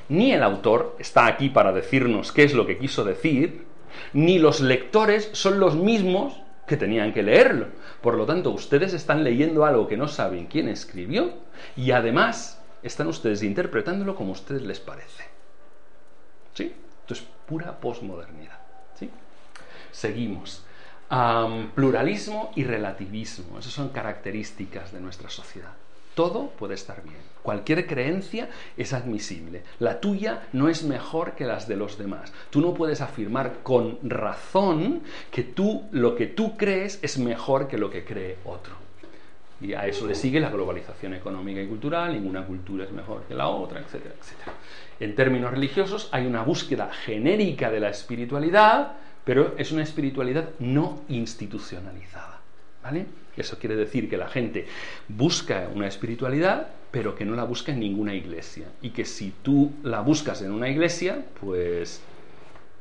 [0.08, 3.66] Ni el autor está aquí para decirnos qué es lo que quiso decir,
[4.14, 7.68] ni los lectores son los mismos que tenían que leerlo.
[8.02, 11.34] Por lo tanto, ustedes están leyendo algo que no saben quién escribió
[11.76, 15.26] y además están ustedes interpretándolo como a ustedes les parece.
[16.54, 16.74] ¿Sí?
[17.02, 18.58] Esto es pura posmodernidad.
[18.96, 19.10] ¿Sí?
[19.92, 20.63] Seguimos.
[21.76, 23.60] Pluralismo y relativismo.
[23.60, 25.74] Esas son características de nuestra sociedad.
[26.16, 27.18] Todo puede estar bien.
[27.42, 29.64] Cualquier creencia es admisible.
[29.80, 32.32] La tuya no es mejor que las de los demás.
[32.50, 37.78] Tú no puedes afirmar con razón que tú lo que tú crees es mejor que
[37.78, 38.76] lo que cree otro.
[39.60, 43.34] Y a eso le sigue la globalización económica y cultural, ninguna cultura es mejor que
[43.34, 44.54] la otra, etcétera, etcétera.
[45.00, 48.94] En términos religiosos hay una búsqueda genérica de la espiritualidad
[49.26, 52.42] pero es una espiritualidad no institucionalizada.
[52.84, 53.06] ¿Vale?
[53.38, 54.68] Eso quiere decir que la gente
[55.08, 58.66] busca una espiritualidad, pero que no la busca en ninguna iglesia.
[58.82, 62.02] Y que si tú la buscas en una iglesia, pues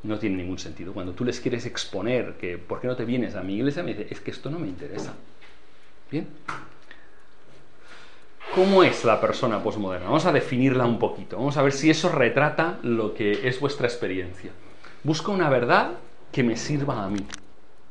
[0.02, 0.92] no tiene ningún sentido.
[0.92, 3.94] Cuando tú les quieres exponer que por qué no te vienes a mi iglesia, me
[3.94, 5.14] dice, es que esto no me interesa.
[6.11, 6.26] Bien.
[8.55, 10.07] ¿Cómo es la persona posmoderna?
[10.07, 11.38] Vamos a definirla un poquito.
[11.38, 14.50] Vamos a ver si eso retrata lo que es vuestra experiencia.
[15.05, 15.92] Busco una verdad
[16.33, 17.25] que me sirva a mí,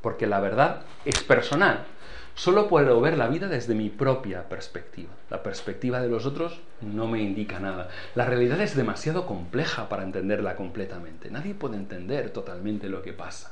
[0.02, 1.86] porque la verdad es personal.
[2.34, 5.12] Solo puedo ver la vida desde mi propia perspectiva.
[5.30, 7.90] La perspectiva de los otros no me indica nada.
[8.16, 11.30] La realidad es demasiado compleja para entenderla completamente.
[11.30, 13.52] Nadie puede entender totalmente lo que pasa.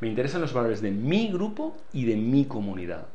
[0.00, 3.06] Me interesan los valores de mi grupo y de mi comunidad.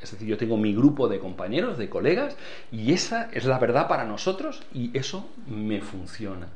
[0.00, 2.36] Es decir, yo tengo mi grupo de compañeros, de colegas,
[2.72, 6.48] y esa es la verdad para nosotros y eso me funciona.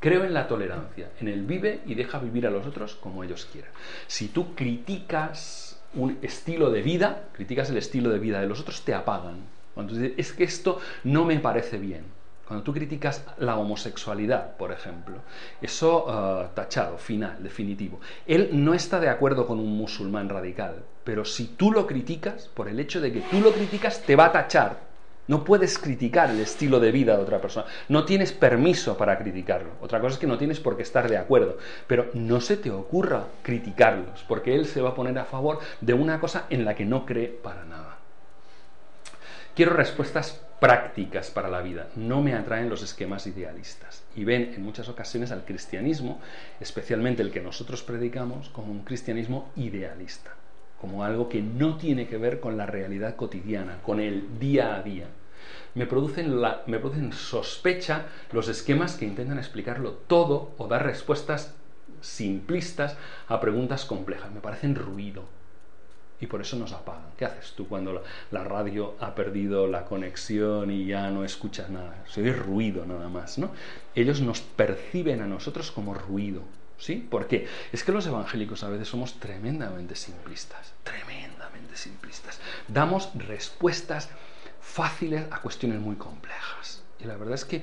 [0.00, 3.46] Creo en la tolerancia, en el vive y deja vivir a los otros como ellos
[3.52, 3.70] quieran.
[4.06, 8.82] Si tú criticas un estilo de vida, criticas el estilo de vida de los otros,
[8.82, 9.40] te apagan.
[9.74, 12.04] Cuando dices, es que esto no me parece bien.
[12.46, 15.16] Cuando tú criticas la homosexualidad, por ejemplo,
[15.60, 18.00] eso uh, tachado, final, definitivo.
[18.26, 22.68] Él no está de acuerdo con un musulmán radical, pero si tú lo criticas, por
[22.68, 24.89] el hecho de que tú lo criticas, te va a tachar,
[25.30, 27.64] no puedes criticar el estilo de vida de otra persona.
[27.88, 29.70] No tienes permiso para criticarlo.
[29.80, 31.56] Otra cosa es que no tienes por qué estar de acuerdo.
[31.86, 35.94] Pero no se te ocurra criticarlos, porque él se va a poner a favor de
[35.94, 37.98] una cosa en la que no cree para nada.
[39.54, 41.86] Quiero respuestas prácticas para la vida.
[41.94, 44.02] No me atraen los esquemas idealistas.
[44.16, 46.20] Y ven en muchas ocasiones al cristianismo,
[46.58, 50.32] especialmente el que nosotros predicamos, como un cristianismo idealista
[50.80, 54.82] como algo que no tiene que ver con la realidad cotidiana, con el día a
[54.82, 55.08] día
[55.74, 61.54] me producen, me producen sospecha los esquemas que intentan explicarlo todo o dar respuestas
[62.00, 62.96] simplistas
[63.28, 64.30] a preguntas complejas.
[64.32, 65.24] Me parecen ruido.
[66.20, 67.12] Y por eso nos apagan.
[67.16, 72.04] ¿Qué haces tú cuando la, radio ha perdido la conexión y ya no escuchas nada?
[72.08, 73.52] Se oye ruido nada más, ¿no?
[73.94, 76.42] Ellos nos perciben a nosotros como ruido.
[76.76, 76.96] ¿Sí?
[76.96, 77.46] ¿Por qué?
[77.72, 82.40] Es que los evangélicos a veces somos tremendamente simplistas, tremendamente simplistas.
[82.68, 84.08] Damos respuestas
[84.70, 86.82] fáciles a cuestiones muy complejas.
[87.00, 87.62] Y la verdad es que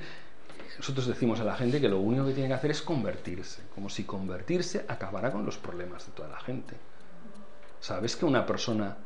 [0.76, 3.88] nosotros decimos a la gente que lo único que tiene que hacer es convertirse, como
[3.88, 6.74] si convertirse acabara con los problemas de toda la gente.
[7.80, 8.96] ¿Sabes que una persona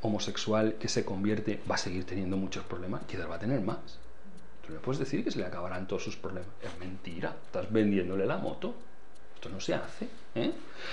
[0.00, 3.02] homosexual que se convierte va a seguir teniendo muchos problemas?
[3.06, 3.98] Quizás va a tener más.
[4.66, 6.50] Tú le puedes decir que se le acabarán todos sus problemas.
[6.62, 8.74] Es mentira, estás vendiéndole la moto.
[9.34, 10.08] Esto no se hace.
[10.34, 10.52] ¿eh?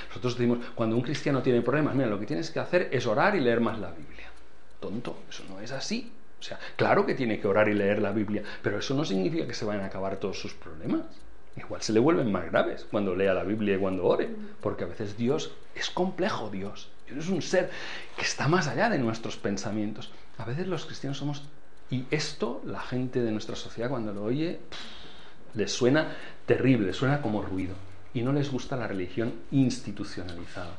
[0.10, 3.36] Nosotros decimos, cuando un cristiano tiene problemas, mira, lo que tienes que hacer es orar
[3.36, 4.30] y leer más la Biblia.
[4.80, 6.12] Tonto, eso no es así.
[6.46, 9.56] Sea, claro que tiene que orar y leer la Biblia, pero eso no significa que
[9.56, 11.02] se vayan a acabar todos sus problemas.
[11.58, 14.30] Igual se le vuelven más graves cuando lea la Biblia y cuando ore,
[14.62, 16.92] porque a veces Dios es complejo, Dios.
[17.08, 17.72] Dios es un ser
[18.16, 20.12] que está más allá de nuestros pensamientos.
[20.38, 21.42] A veces los cristianos somos...
[21.90, 24.60] Y esto, la gente de nuestra sociedad cuando lo oye,
[25.56, 27.74] les suena terrible, suena como ruido.
[28.14, 30.76] Y no les gusta la religión institucionalizada.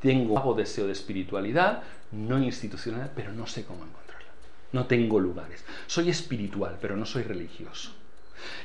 [0.00, 4.09] Tengo hago deseo de espiritualidad, no institucional, pero no sé cómo encontrarla
[4.72, 5.64] no tengo lugares.
[5.86, 7.92] Soy espiritual, pero no soy religioso.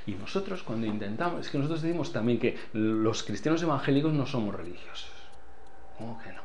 [0.05, 4.55] Y nosotros cuando intentamos, es que nosotros decimos también que los cristianos evangélicos no somos
[4.55, 5.11] religiosos.
[5.97, 6.41] ¿Cómo que no?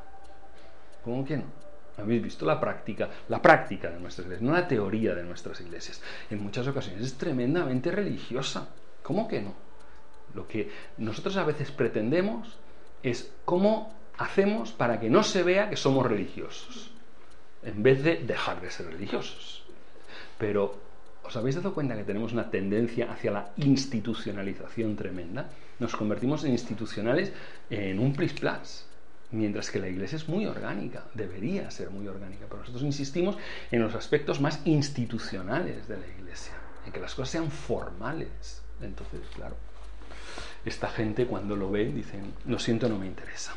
[1.05, 1.45] ¿Cómo que no?
[1.99, 6.03] Habéis visto la práctica, la práctica de nuestras iglesias, no la teoría de nuestras iglesias.
[6.31, 8.69] En muchas ocasiones es tremendamente religiosa.
[9.03, 9.55] ¿Cómo que no?
[10.35, 12.57] Lo que nosotros a veces pretendemos
[13.03, 16.91] es cómo hacemos para que no se vea que somos religiosos
[17.63, 19.65] en vez de dejar de ser religiosos.
[20.39, 20.79] Pero,
[21.23, 25.51] ¿os habéis dado cuenta que tenemos una tendencia hacia la institucionalización tremenda?
[25.79, 27.33] Nos convertimos en institucionales
[27.69, 28.87] en un plis-plas,
[29.33, 33.37] mientras que la iglesia es muy orgánica, debería ser muy orgánica, pero nosotros insistimos
[33.71, 36.55] en los aspectos más institucionales de la iglesia,
[36.87, 38.63] en que las cosas sean formales.
[38.81, 39.57] Entonces, claro,
[40.65, 43.55] esta gente cuando lo ve dicen, lo siento, no me interesa.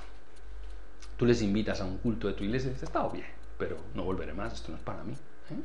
[1.18, 3.26] Tú les invitas a un culto de tu iglesia y dices, está bien,
[3.64, 5.14] pero no volveré más, esto no es para mí.
[5.14, 5.56] ¿eh?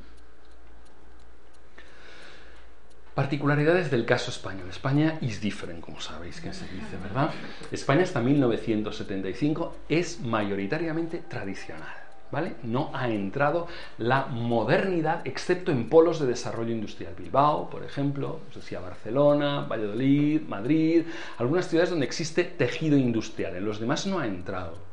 [3.13, 4.69] Particularidades del caso español.
[4.71, 7.33] España is different, como sabéis que se dice, ¿verdad?
[7.73, 11.97] España hasta 1975 es mayoritariamente tradicional,
[12.31, 12.55] ¿vale?
[12.63, 13.67] No ha entrado
[13.99, 17.15] la modernidad excepto en polos de desarrollo industrial.
[17.19, 21.03] Bilbao, por ejemplo, os decía Barcelona, Valladolid, Madrid,
[21.39, 23.57] algunas ciudades donde existe tejido industrial.
[23.57, 24.88] En los demás no ha entrado.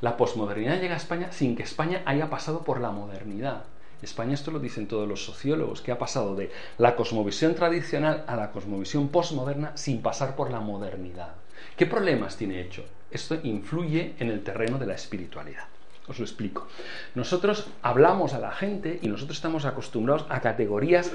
[0.00, 3.64] La posmodernidad llega a España sin que España haya pasado por la modernidad.
[4.02, 8.36] España, esto lo dicen todos los sociólogos, que ha pasado de la cosmovisión tradicional a
[8.36, 11.34] la cosmovisión posmoderna sin pasar por la modernidad.
[11.76, 15.68] ¿Qué problemas tiene hecho esto influye en el terreno de la espiritualidad.
[16.08, 16.66] Os lo explico.
[17.14, 21.12] Nosotros hablamos a la gente y nosotros estamos acostumbrados a categorías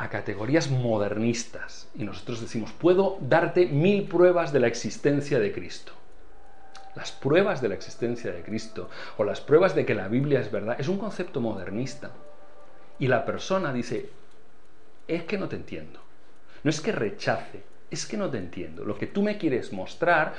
[0.00, 5.92] a categorías modernistas y nosotros decimos, puedo darte mil pruebas de la existencia de Cristo.
[6.98, 10.50] Las pruebas de la existencia de Cristo o las pruebas de que la Biblia es
[10.50, 12.10] verdad es un concepto modernista.
[12.98, 14.10] Y la persona dice,
[15.06, 16.00] es que no te entiendo.
[16.64, 18.84] No es que rechace, es que no te entiendo.
[18.84, 20.34] Lo que tú me quieres mostrar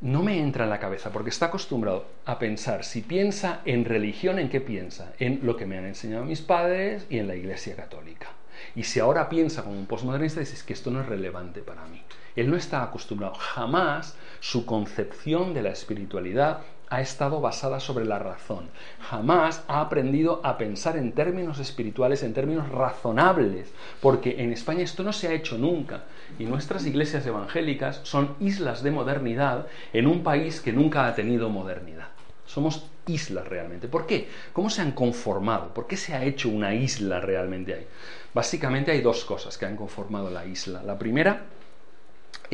[0.00, 4.38] no me entra en la cabeza porque está acostumbrado a pensar, si piensa en religión,
[4.38, 5.12] ¿en qué piensa?
[5.18, 8.28] En lo que me han enseñado mis padres y en la Iglesia Católica.
[8.74, 12.02] Y si ahora piensa como un postmodernista, dices que esto no es relevante para mí.
[12.36, 16.60] Él no está acostumbrado, jamás su concepción de la espiritualidad
[16.92, 18.68] ha estado basada sobre la razón.
[19.00, 25.02] Jamás ha aprendido a pensar en términos espirituales, en términos razonables, porque en España esto
[25.02, 26.04] no se ha hecho nunca.
[26.38, 31.48] Y nuestras iglesias evangélicas son islas de modernidad en un país que nunca ha tenido
[31.48, 32.08] modernidad.
[32.44, 33.88] Somos islas realmente.
[33.88, 34.28] ¿Por qué?
[34.52, 35.72] ¿Cómo se han conformado?
[35.72, 37.86] ¿Por qué se ha hecho una isla realmente ahí?
[38.34, 40.82] Básicamente hay dos cosas que han conformado la isla.
[40.82, 41.42] La primera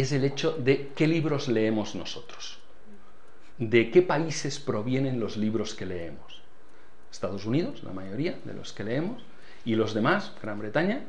[0.00, 2.58] es el hecho de qué libros leemos nosotros
[3.58, 6.42] de qué países provienen los libros que leemos.
[7.10, 9.22] Estados Unidos, la mayoría de los que leemos,
[9.64, 11.02] y los demás, Gran Bretaña,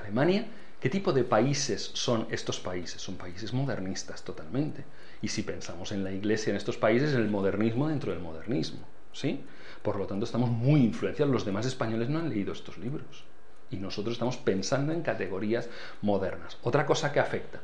[0.00, 0.46] Alemania,
[0.80, 3.00] ¿qué tipo de países son estos países?
[3.00, 4.84] Son países modernistas totalmente.
[5.20, 8.80] Y si pensamos en la Iglesia en estos países, el modernismo dentro del modernismo,
[9.12, 9.44] ¿sí?
[9.82, 11.32] Por lo tanto, estamos muy influenciados.
[11.32, 13.24] Los demás españoles no han leído estos libros.
[13.70, 15.68] Y nosotros estamos pensando en categorías
[16.02, 16.58] modernas.
[16.62, 17.60] Otra cosa que afecta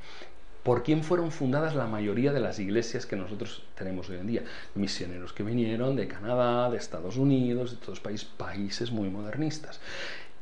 [0.63, 4.43] ¿Por quién fueron fundadas la mayoría de las iglesias que nosotros tenemos hoy en día?
[4.75, 9.81] Misioneros que vinieron de Canadá, de Estados Unidos, de todos países, países muy modernistas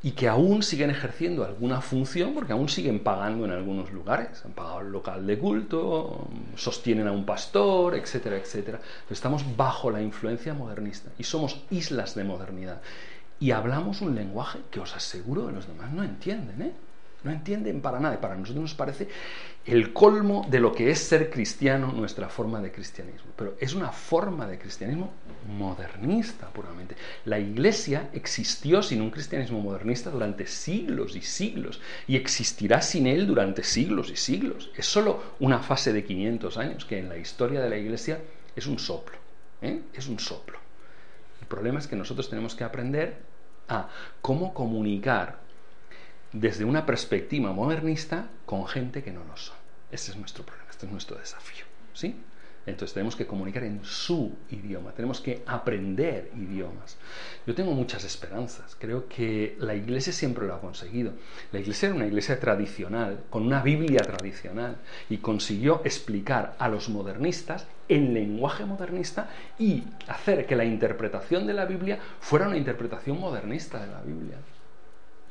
[0.03, 4.41] y que aún siguen ejerciendo alguna función porque aún siguen pagando en algunos lugares.
[4.45, 8.81] Han pagado el local de culto, sostienen a un pastor, etcétera, etcétera.
[9.11, 12.81] estamos bajo la influencia modernista y somos islas de modernidad.
[13.41, 16.73] Y hablamos un lenguaje que os aseguro que los demás no entienden, ¿eh?
[17.27, 18.15] No entienden para nada.
[18.15, 19.09] Y para nosotros nos parece
[19.65, 23.33] el colmo de lo que es ser cristiano, nuestra forma de cristianismo.
[23.37, 25.13] Pero es una forma de cristianismo
[25.49, 26.95] modernista puramente.
[27.25, 33.27] La iglesia existió sin un cristianismo modernista durante siglos y siglos y existirá sin él
[33.27, 34.71] durante siglos y siglos.
[34.77, 38.21] Es solo una fase de 500 años que en la historia de la iglesia
[38.55, 39.17] es un soplo.
[39.63, 39.81] ¿eh?
[39.93, 40.59] Es un soplo.
[41.41, 43.17] El problema es que nosotros tenemos que aprender
[43.69, 43.89] a
[44.23, 45.45] cómo comunicar
[46.33, 49.57] desde una perspectiva modernista con gente que no lo son.
[49.91, 51.65] Ese es nuestro problema, este es nuestro desafío.
[51.93, 52.17] ¿sí?
[52.67, 56.97] Entonces tenemos que comunicar en su idioma, tenemos que aprender idiomas.
[57.47, 61.13] Yo tengo muchas esperanzas, creo que la iglesia siempre lo ha conseguido.
[61.53, 66.89] La iglesia era una iglesia tradicional, con una Biblia tradicional, y consiguió explicar a los
[66.89, 73.21] modernistas en lenguaje modernista y hacer que la interpretación de la Biblia fuera una interpretación
[73.21, 74.39] modernista de la Biblia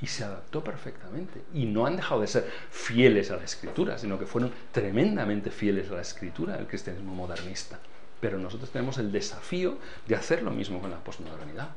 [0.02, 1.42] y se adaptó perfectamente.
[1.54, 5.90] Y no han dejado de ser fieles a la escritura, sino que fueron tremendamente fieles
[5.90, 7.80] a la escritura del cristianismo modernista.
[8.20, 9.78] Pero nosotros tenemos el desafío
[10.08, 11.70] de hacer lo mismo con la posmodernidad.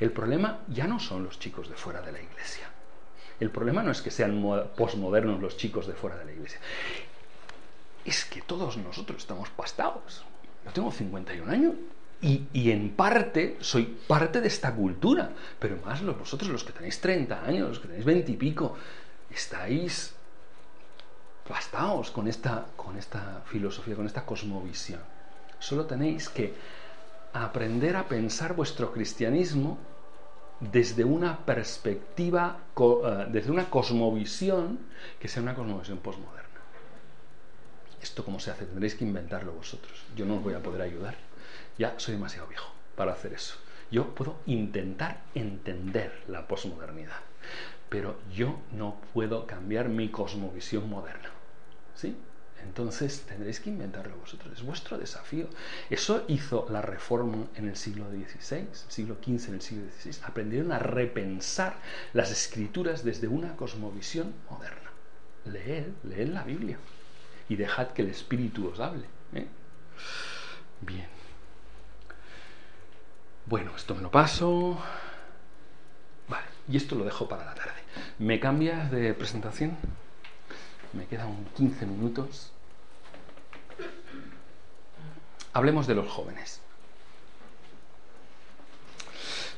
[0.00, 2.68] El problema ya no son los chicos de fuera de la iglesia.
[3.38, 4.42] El problema no es que sean
[4.76, 6.58] posmodernos los chicos de fuera de la iglesia.
[8.04, 10.24] Es que todos nosotros estamos pastados.
[10.64, 11.74] Yo tengo 51 años
[12.22, 17.44] y, en parte soy parte de esta cultura, pero más vosotros los que tenéis 30
[17.44, 18.76] años, los que tenéis 20 y pico,
[19.30, 20.14] estáis
[21.48, 25.00] bastaos con esta, con esta filosofía, con esta cosmovisión.
[25.58, 26.54] Solo tenéis que
[27.32, 29.78] aprender a pensar vuestro cristianismo
[30.60, 34.78] desde una perspectiva, eh, desde una cosmovisión
[35.20, 36.46] que sea una cosmovisión postmoderna.
[38.00, 38.64] ¿Esto cómo se hace?
[38.64, 40.02] Tendréis que inventarlo vosotros.
[40.16, 41.25] Yo no os voy a poder ayudar.
[41.78, 43.56] Ya soy demasiado viejo para hacer eso.
[43.90, 47.20] Yo puedo intentar entender la posmodernidad,
[47.88, 51.30] pero yo no puedo cambiar mi cosmovisión moderna.
[51.94, 52.16] ¿Sí?
[52.62, 55.48] Entonces tendréis que inventarlo vosotros, es vuestro desafío.
[55.88, 60.24] Eso hizo la reforma en el siglo XVI, siglo XV en el siglo XVI.
[60.24, 61.76] Aprendieron a repensar
[62.12, 64.90] las escrituras desde una cosmovisión moderna.
[65.44, 66.78] Leed, leed la Biblia
[67.48, 69.06] y dejad que el Espíritu os hable.
[69.32, 69.46] ¿eh?
[70.80, 71.06] Bien.
[73.46, 74.76] Bueno, esto me lo paso.
[76.28, 77.80] Vale, y esto lo dejo para la tarde.
[78.18, 79.76] ¿Me cambias de presentación?
[80.92, 82.52] Me quedan 15 minutos.
[85.52, 86.60] Hablemos de los jóvenes.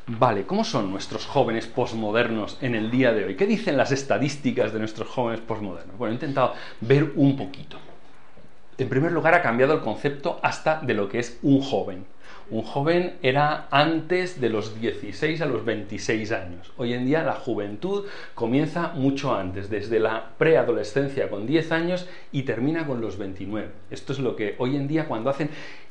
[0.07, 3.37] Vale, ¿cómo son nuestros jóvenes posmodernos en el día de hoy?
[3.37, 5.97] ¿Qué dicen las estadísticas de nuestros jóvenes posmodernos?
[5.97, 7.79] Bueno, he intentado ver un poquito.
[8.77, 12.07] En primer lugar, ha cambiado el concepto hasta de lo que es un joven.
[12.51, 16.73] Un joven era antes de los 16 a los 26 años.
[16.79, 22.45] Hoy en día la juventud comienza mucho antes, desde la preadolescencia con 10 años y
[22.45, 23.69] termina con los 29.
[23.91, 25.51] Esto es lo que hoy en día cuando hacen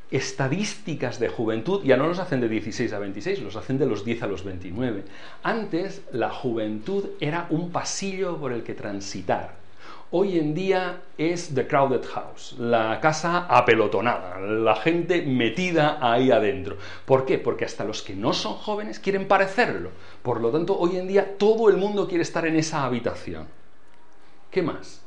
[0.10, 4.04] estadísticas de juventud ya no los hacen de 16 a 26, los hacen de los
[4.04, 5.04] 10 a los 29.
[5.44, 9.67] Antes la juventud era un pasillo por el que transitar
[10.12, 16.78] hoy en día es The Crowded House, la casa apelotonada, la gente metida ahí adentro.
[17.06, 17.38] ¿Por qué?
[17.38, 19.92] Porque hasta los que no son jóvenes quieren parecerlo.
[20.22, 23.48] Por lo tanto, hoy en día todo el mundo quiere estar en esa habitación.
[24.52, 25.02] ¿Qué más?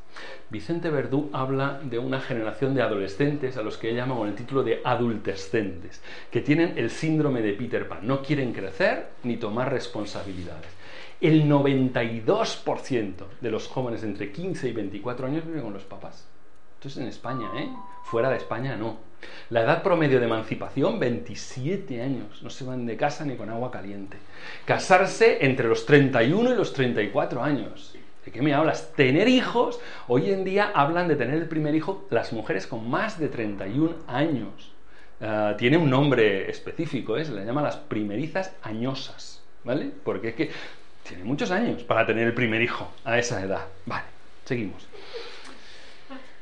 [0.51, 4.35] Vicente Verdú habla de una generación de adolescentes a los que él llama con el
[4.35, 9.73] título de adultescentes, que tienen el síndrome de Peter Pan, no quieren crecer ni tomar
[9.73, 10.80] responsabilidades.
[11.21, 13.13] El 92%
[13.43, 16.27] de los jóvenes entre 15 y 24 años viven con los papás.
[16.77, 17.69] Esto es en España, ¿eh?
[18.05, 18.97] Fuera de España no.
[19.51, 22.43] La edad promedio de emancipación, 27 años.
[22.43, 24.17] No se van de casa ni con agua caliente.
[24.65, 27.95] Casarse entre los 31 y los 34 años.
[28.25, 28.95] ¿De qué me hablas?
[28.95, 29.79] Tener hijos.
[30.09, 33.95] Hoy en día hablan de tener el primer hijo las mujeres con más de 31
[34.07, 34.73] años.
[35.21, 37.27] Ah, tiene un nombre específico, ¿eh?
[37.27, 39.43] se le llama las primerizas añosas.
[39.65, 39.91] ¿Vale?
[40.03, 40.51] Porque es que
[41.07, 43.67] tiene muchos años para tener el primer hijo a esa edad.
[43.87, 44.05] Vale,
[44.45, 44.87] seguimos.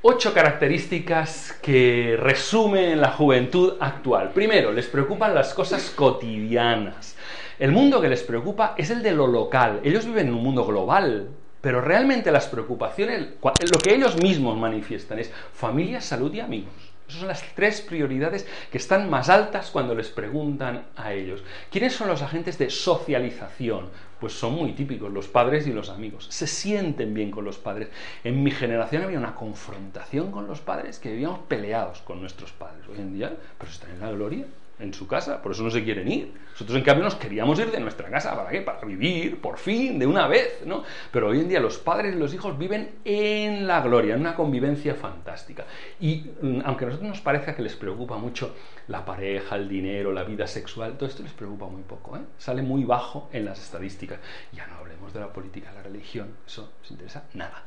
[0.02, 4.30] Ocho características que resumen la juventud actual.
[4.30, 7.16] Primero, les preocupan las cosas cotidianas.
[7.58, 9.80] El mundo que les preocupa es el de lo local.
[9.82, 11.30] Ellos viven en un mundo global,
[11.60, 16.72] pero realmente las preocupaciones, lo que ellos mismos manifiestan es familia, salud y amigos.
[17.08, 21.42] Esas son las tres prioridades que están más altas cuando les preguntan a ellos.
[21.70, 23.88] ¿Quiénes son los agentes de socialización?
[24.20, 26.26] Pues son muy típicos, los padres y los amigos.
[26.28, 27.88] Se sienten bien con los padres.
[28.24, 32.86] En mi generación había una confrontación con los padres que vivíamos peleados con nuestros padres.
[32.90, 34.44] Hoy en día, pero están en la gloria
[34.80, 36.32] en su casa, por eso no se quieren ir.
[36.52, 38.62] Nosotros en cambio nos queríamos ir de nuestra casa, ¿para qué?
[38.62, 40.84] Para vivir, por fin, de una vez, ¿no?
[41.10, 44.34] Pero hoy en día los padres y los hijos viven en la gloria, en una
[44.34, 45.64] convivencia fantástica.
[46.00, 48.54] Y mm, aunque a nosotros nos parezca que les preocupa mucho
[48.88, 52.20] la pareja, el dinero, la vida sexual, todo esto les preocupa muy poco, ¿eh?
[52.38, 54.18] Sale muy bajo en las estadísticas.
[54.52, 57.64] Ya no hablemos de la política, la religión, eso les interesa nada.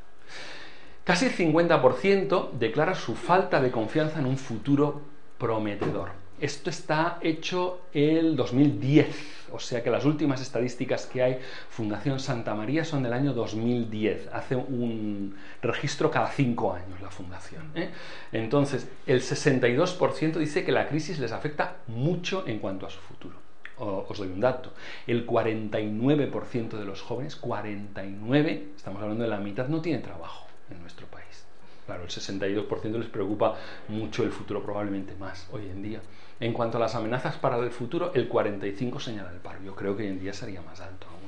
[1.03, 5.01] Casi el 50% declara su falta de confianza en un futuro
[5.37, 6.20] prometedor.
[6.41, 11.39] Esto está hecho el 2010, o sea que las últimas estadísticas que hay,
[11.69, 14.29] Fundación Santa María, son del año 2010.
[14.33, 17.71] Hace un registro cada cinco años la Fundación.
[17.75, 17.91] ¿eh?
[18.31, 23.35] Entonces, el 62% dice que la crisis les afecta mucho en cuanto a su futuro.
[23.77, 24.73] os doy un dato.
[25.05, 30.81] El 49% de los jóvenes, 49, estamos hablando de la mitad, no tiene trabajo en
[30.81, 31.45] nuestro país.
[31.85, 33.57] Claro, el 62% les preocupa
[33.89, 36.01] mucho el futuro, probablemente más hoy en día.
[36.41, 39.59] En cuanto a las amenazas para el futuro, el 45 señala el paro.
[39.63, 41.21] Yo creo que hoy en día sería más alto aún.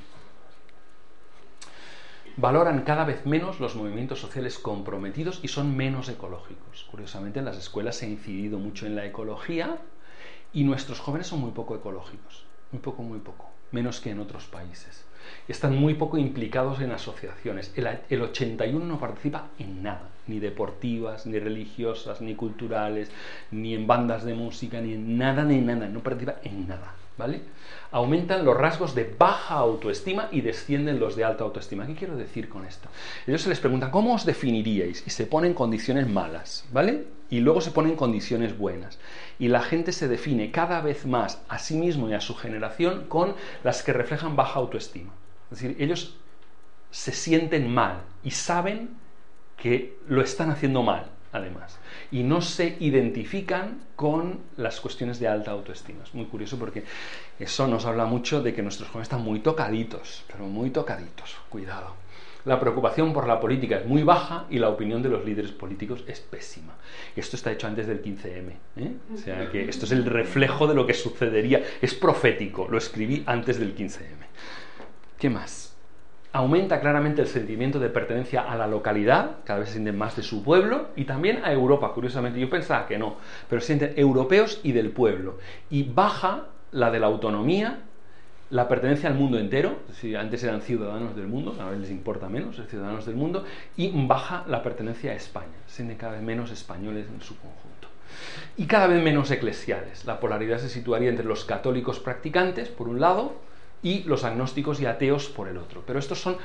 [2.35, 6.87] Valoran cada vez menos los movimientos sociales comprometidos y son menos ecológicos.
[6.89, 9.77] Curiosamente, en las escuelas se ha incidido mucho en la ecología
[10.51, 12.47] y nuestros jóvenes son muy poco ecológicos.
[12.71, 13.51] Muy poco, muy poco.
[13.71, 15.05] Menos que en otros países
[15.47, 17.71] están muy poco implicados en asociaciones.
[17.75, 23.11] El, el, 81 no participa en nada, ni deportivas, ni religiosas, ni culturales,
[23.51, 26.95] ni en bandas de música, ni en nada, ni en nada, no participa en nada.
[27.15, 27.41] ¿Vale?
[27.91, 31.85] Aumentan los rasgos de baja autoestima y descienden los de alta autoestima.
[31.85, 32.89] ¿Qué quiero decir con esto?
[33.27, 35.03] Ellos se les pregunta, ¿cómo os definiríais?
[35.05, 37.05] Y se ponen condiciones malas, ¿vale?
[37.29, 38.97] Y luego se ponen condiciones buenas.
[39.37, 43.05] Y la gente se define cada vez más a sí mismo y a su generación
[43.07, 45.11] con las que reflejan baja autoestima.
[45.51, 46.17] Es decir, ellos
[46.89, 48.89] se sienten mal y saben
[49.63, 51.79] que lo están haciendo mal, además.
[52.11, 56.03] Y no se identifican con las cuestiones de alta autoestima.
[56.03, 56.83] Es muy curioso porque
[57.39, 61.37] eso nos habla mucho de que nuestros jóvenes están muy tocaditos, pero muy tocaditos.
[61.47, 61.95] Cuidado.
[62.43, 66.03] La preocupación por la política es muy baja y la opinión de los líderes políticos
[66.07, 66.73] es pésima.
[67.15, 68.49] Esto está hecho antes del 15M.
[68.75, 68.91] ¿eh?
[69.13, 71.63] O sea que esto es el reflejo de lo que sucedería.
[71.81, 72.67] Es profético.
[72.69, 74.25] Lo escribí antes del 15M.
[75.17, 75.72] ¿Qué más?
[76.35, 80.23] Aumenta claramente el sentimiento de pertenencia a la localidad, cada vez se sienten más de
[80.23, 82.39] su pueblo, y también a Europa, curiosamente.
[82.39, 83.17] Yo pensaba que no,
[83.47, 85.37] pero se sienten europeos y del pueblo.
[85.69, 87.81] Y baja la de la autonomía,
[88.49, 92.55] la pertenencia al mundo entero, si antes eran ciudadanos del mundo, ahora les importa menos
[92.55, 93.45] ser ciudadanos del mundo,
[93.77, 97.89] y baja la pertenencia a España, se sienten cada vez menos españoles en su conjunto.
[98.57, 100.05] Y cada vez menos eclesiales.
[100.05, 103.33] La polaridad se situaría entre los católicos practicantes, por un lado,
[103.83, 105.83] y los agnósticos y ateos por el otro.
[105.85, 106.37] Pero estos son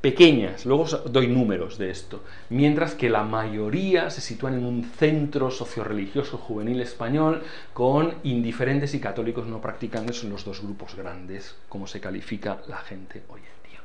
[0.00, 4.84] pequeñas, luego os doy números de esto, mientras que la mayoría se sitúan en un
[4.84, 7.42] centro socioreligioso juvenil español
[7.74, 12.78] con indiferentes y católicos no practicantes, son los dos grupos grandes, como se califica la
[12.78, 13.80] gente hoy en día.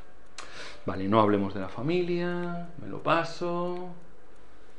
[0.85, 3.89] Vale, no hablemos de la familia, me lo paso,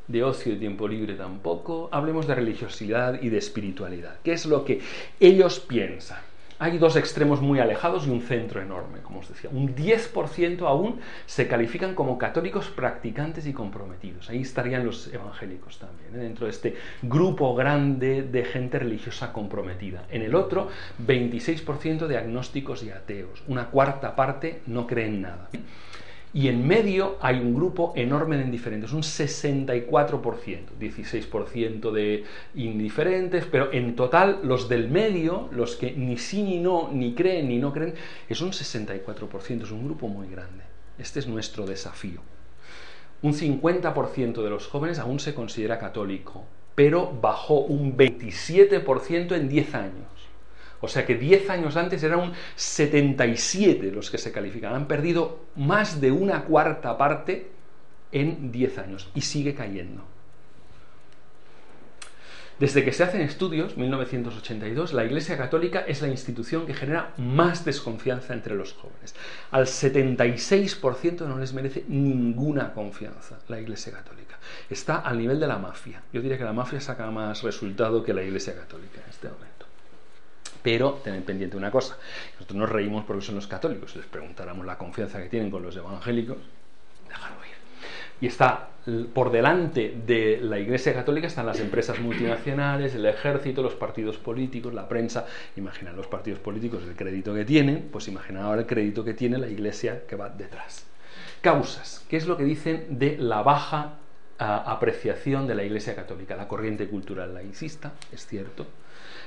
[0.09, 4.65] de ocio y tiempo libre tampoco, hablemos de religiosidad y de espiritualidad, ¿qué es lo
[4.65, 4.81] que
[5.21, 6.26] ellos piensan?
[6.59, 9.51] Hay dos extremos muy alejados y un centro enorme, como os decía.
[9.53, 14.31] Un 10% aún se califican como católicos practicantes y comprometidos.
[14.31, 16.19] Ahí estarían los evangélicos también, ¿eh?
[16.19, 20.05] dentro de este grupo grande de gente religiosa comprometida.
[20.11, 20.69] En el otro,
[21.07, 23.43] 26% de agnósticos y ateos.
[23.49, 25.49] Una cuarta parte no creen nada
[26.37, 29.89] y en medio hay un grupo enorme de indiferentes, un 64%,
[30.79, 32.25] 16% de
[32.57, 37.49] indiferentes, pero en total los del medio, los que ni sí ni no, ni creen
[37.49, 37.95] ni no creen,
[38.29, 40.63] es un 64%, es un grupo muy grande.
[40.99, 42.21] Este es nuestro desafío.
[43.23, 49.75] Un 50% de los jóvenes aún se considera católico, pero bajó un 27% en 10
[49.75, 50.16] años.
[50.87, 54.73] O sea que 10 años antes eran un 77 los que se califican.
[54.73, 57.51] Han perdido más de una cuarta parte
[58.13, 60.05] en 10 años y sigue cayendo.
[62.61, 67.65] Desde que se hacen estudios, 1982, la Iglesia Católica es la institución que genera más
[67.65, 69.17] desconfianza entre los jóvenes.
[69.51, 74.39] Al 76% no les merece ninguna confianza la Iglesia Católica.
[74.71, 76.05] Está al nivel de la mafia.
[76.13, 79.56] Yo diría que la mafia saca más resultado que la Iglesia Católica en este momento.
[80.67, 81.97] Pero tened pendiente una cosa,
[82.35, 85.77] nosotros nos reímos porque son los católicos, les preguntáramos la confianza que tienen con los
[85.77, 86.39] evangélicos,
[87.07, 87.55] dejarlo ir.
[88.21, 88.71] Y está
[89.15, 94.75] por delante de la Iglesia Católica están las empresas multinacionales, el ejército, los partidos políticos,
[94.75, 95.27] la prensa.
[95.55, 99.39] Imaginad los partidos políticos el crédito que tienen, pues imaginad ahora el crédito que tiene
[99.39, 100.85] la Iglesia que va detrás.
[101.43, 102.05] Causas.
[102.09, 103.99] ¿Qué es lo que dicen de la baja
[104.39, 106.35] apreciación de la Iglesia Católica?
[106.35, 108.67] La corriente cultural laicista, es cierto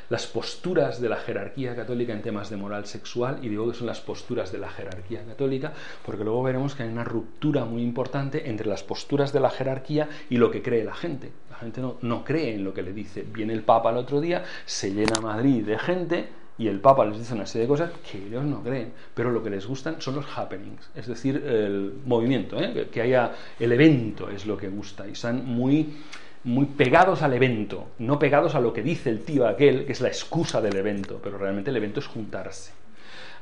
[0.09, 3.87] las posturas de la jerarquía católica en temas de moral sexual, y digo que son
[3.87, 5.73] las posturas de la jerarquía católica,
[6.05, 10.09] porque luego veremos que hay una ruptura muy importante entre las posturas de la jerarquía
[10.29, 11.31] y lo que cree la gente.
[11.49, 13.23] La gente no, no cree en lo que le dice.
[13.23, 16.29] Viene el Papa el otro día, se llena Madrid de gente,
[16.59, 19.41] y el Papa les dice una serie de cosas que ellos no creen, pero lo
[19.41, 22.89] que les gustan son los happenings, es decir, el movimiento, ¿eh?
[22.91, 25.95] que haya el evento es lo que gusta, y están muy
[26.43, 30.01] muy pegados al evento, no pegados a lo que dice el tío aquel, que es
[30.01, 32.71] la excusa del evento, pero realmente el evento es juntarse.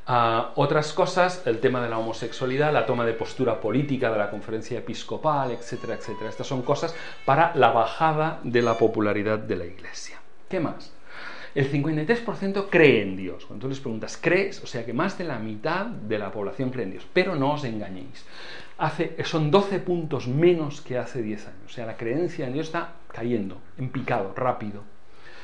[0.09, 4.29] Ah, otras cosas, el tema de la homosexualidad, la toma de postura política de la
[4.29, 6.29] conferencia episcopal, etcétera, etcétera.
[6.29, 6.95] Estas son cosas
[7.25, 10.21] para la bajada de la popularidad de la Iglesia.
[10.47, 10.93] ¿Qué más?
[11.53, 13.45] El 53% cree en Dios.
[13.45, 14.63] Cuando tú les preguntas, ¿crees?
[14.63, 17.07] O sea que más de la mitad de la población cree en Dios.
[17.11, 18.23] Pero no os engañéis
[19.23, 21.61] son 12 puntos menos que hace 10 años.
[21.65, 24.83] O sea, la creencia en Dios está cayendo, en picado, rápido.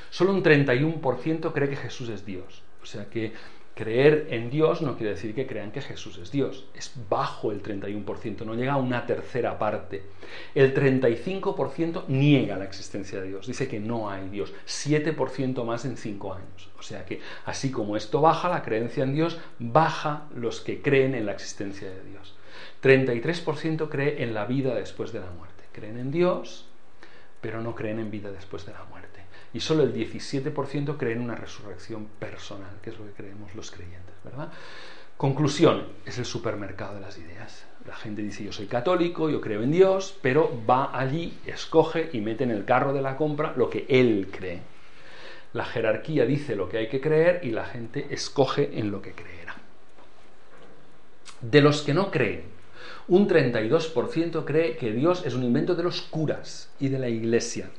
[0.10, 2.62] Solo un 31% cree que Jesús es Dios.
[2.82, 3.34] O sea que
[3.76, 6.66] creer en Dios no quiere decir que crean que Jesús es Dios.
[6.76, 10.04] Es bajo el 31%, no llega a una tercera parte.
[10.54, 13.48] El 35% niega la existencia de Dios.
[13.48, 14.54] Dice que no hay Dios.
[14.68, 16.70] 7% más en 5 años.
[16.78, 21.16] O sea que así como esto baja, la creencia en Dios baja los que creen
[21.16, 22.33] en la existencia de Dios.
[22.84, 25.64] 33% cree en la vida después de la muerte.
[25.72, 26.68] Creen en Dios,
[27.40, 29.22] pero no creen en vida después de la muerte.
[29.54, 33.72] Y solo el 17% creen en una resurrección personal, que es lo que creemos los
[33.72, 34.52] creyentes, ¿verdad?
[35.16, 37.66] Conclusión, es el supermercado de las ideas.
[37.88, 42.20] La gente dice yo soy católico, yo creo en Dios, pero va allí, escoge y
[42.20, 44.60] mete en el carro de la compra lo que él cree.
[45.54, 49.14] La jerarquía dice lo que hay que creer y la gente escoge en lo que
[49.14, 49.56] creerá.
[51.42, 52.53] De los que no creen,
[53.08, 57.70] un 32% cree que Dios es un invento de los curas y de la iglesia.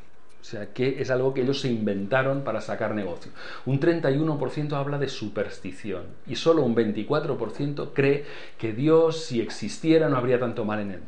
[0.41, 3.33] O sea, que es algo que ellos se inventaron para sacar negocio.
[3.65, 8.27] Un 31% habla de superstición y solo un 24% cree
[8.59, 11.01] que Dios, si existiera, no habría tanto mal en él.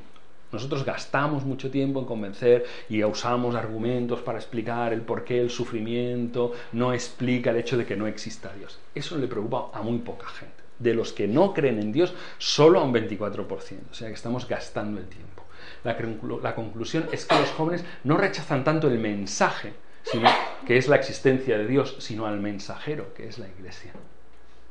[0.50, 5.50] Nosotros gastamos mucho tiempo en convencer y usamos argumentos para explicar el por qué el
[5.50, 8.78] sufrimiento no explica el hecho de que no exista Dios.
[8.94, 12.80] Eso le preocupa a muy poca gente de los que no creen en Dios, solo
[12.80, 13.46] a un 24%.
[13.90, 15.44] O sea que estamos gastando el tiempo.
[15.84, 19.72] La, conclusión es que los jóvenes no rechazan tanto el mensaje,
[20.02, 20.28] sino
[20.66, 23.92] que es la existencia de Dios, sino al mensajero, que es la iglesia.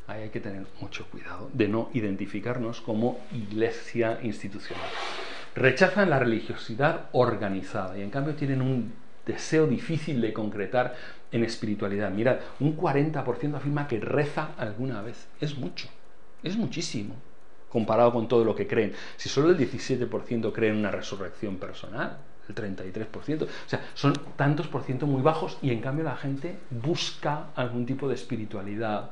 [0.07, 4.89] Ahí hay que tener mucho cuidado de no identificarnos como iglesia institucional.
[5.55, 8.93] Rechazan la religiosidad organizada y en cambio tienen un
[9.25, 10.95] deseo difícil de concretar
[11.31, 12.11] en espiritualidad.
[12.11, 15.27] Mirad, un 40% afirma que reza alguna vez.
[15.39, 15.87] Es mucho,
[16.43, 17.15] es muchísimo
[17.69, 18.93] comparado con todo lo que creen.
[19.17, 24.67] Si solo el 17% cree en una resurrección personal, el 33%, o sea, son tantos
[24.67, 29.11] por ciento muy bajos y en cambio la gente busca algún tipo de espiritualidad.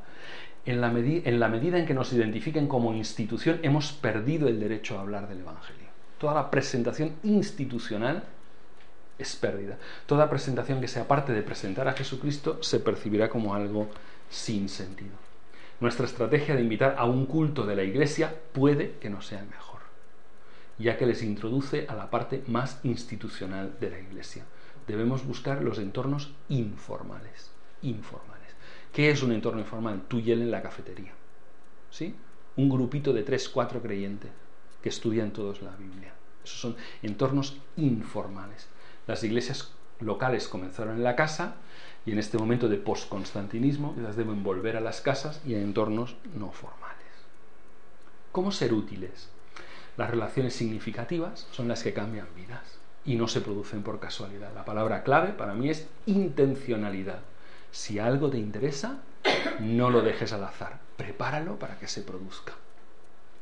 [0.65, 4.97] En la, en la medida en que nos identifiquen como institución, hemos perdido el derecho
[4.97, 5.88] a hablar del Evangelio.
[6.17, 8.24] Toda la presentación institucional
[9.17, 9.78] es pérdida.
[10.05, 13.89] Toda presentación que sea parte de presentar a Jesucristo se percibirá como algo
[14.30, 15.22] sin sentido.
[15.84, 19.48] Nuestra estrategia de invitar a un culto de la iglesia puede que no sea el
[19.48, 19.82] mejor,
[20.80, 24.46] ya que les introduce a la parte más institucional de la iglesia.
[24.88, 27.52] Debemos buscar los entornos informales.
[27.82, 28.56] Informales.
[28.94, 30.04] ¿Qué es un entorno informal?
[30.08, 31.12] Tú y él en la cafetería.
[31.90, 32.16] ¿Sí?
[32.56, 34.32] Un grupito de tres, cuatro creyentes
[34.82, 36.14] que estudian todos la Biblia.
[36.46, 38.70] Esos son entornos informales.
[39.06, 41.58] Las iglesias locales comenzaron en la casa
[42.06, 46.16] y en este momento de post-constantinismo las deben volver a las casas y a entornos
[46.36, 46.93] no formales.
[48.32, 49.30] ¿Cómo ser útiles?
[49.95, 54.54] Las relaciones significativas son las que cambian vidas y no se producen por casualidad.
[54.54, 57.20] La palabra clave para mí es intencionalidad.
[57.72, 58.99] Si algo te interesa,
[59.60, 60.80] no lo dejes al azar.
[60.97, 62.54] Prepáralo para que se produzca.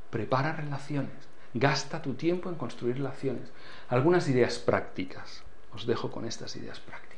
[0.09, 1.30] Prepara relaciones.
[1.53, 3.49] Gasta tu tiempo en construir relaciones.
[3.89, 5.43] Algunas ideas prácticas.
[5.74, 7.11] Os dejo con estas ideas prácticas.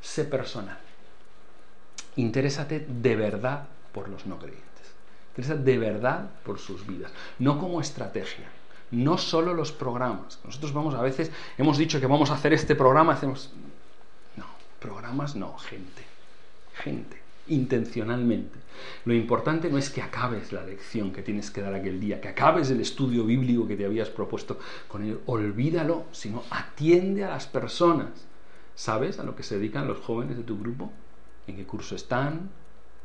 [0.00, 0.78] Sé personal.
[2.16, 4.66] Interésate de verdad por los no creyentes.
[5.30, 7.12] Interésate de verdad por sus vidas.
[7.38, 8.48] No como estrategia.
[8.90, 10.40] No solo los programas.
[10.44, 13.52] Nosotros vamos a veces, hemos dicho que vamos a hacer este programa, hacemos...
[14.36, 14.46] No,
[14.80, 16.02] programas no, gente.
[16.74, 18.58] Gente intencionalmente.
[19.04, 22.28] Lo importante no es que acabes la lección que tienes que dar aquel día, que
[22.28, 25.18] acabes el estudio bíblico que te habías propuesto con él.
[25.26, 28.08] Olvídalo, sino atiende a las personas.
[28.78, 30.92] ¿Sabes a lo que se dedican los jóvenes de tu grupo?
[31.48, 32.48] ¿En qué curso están?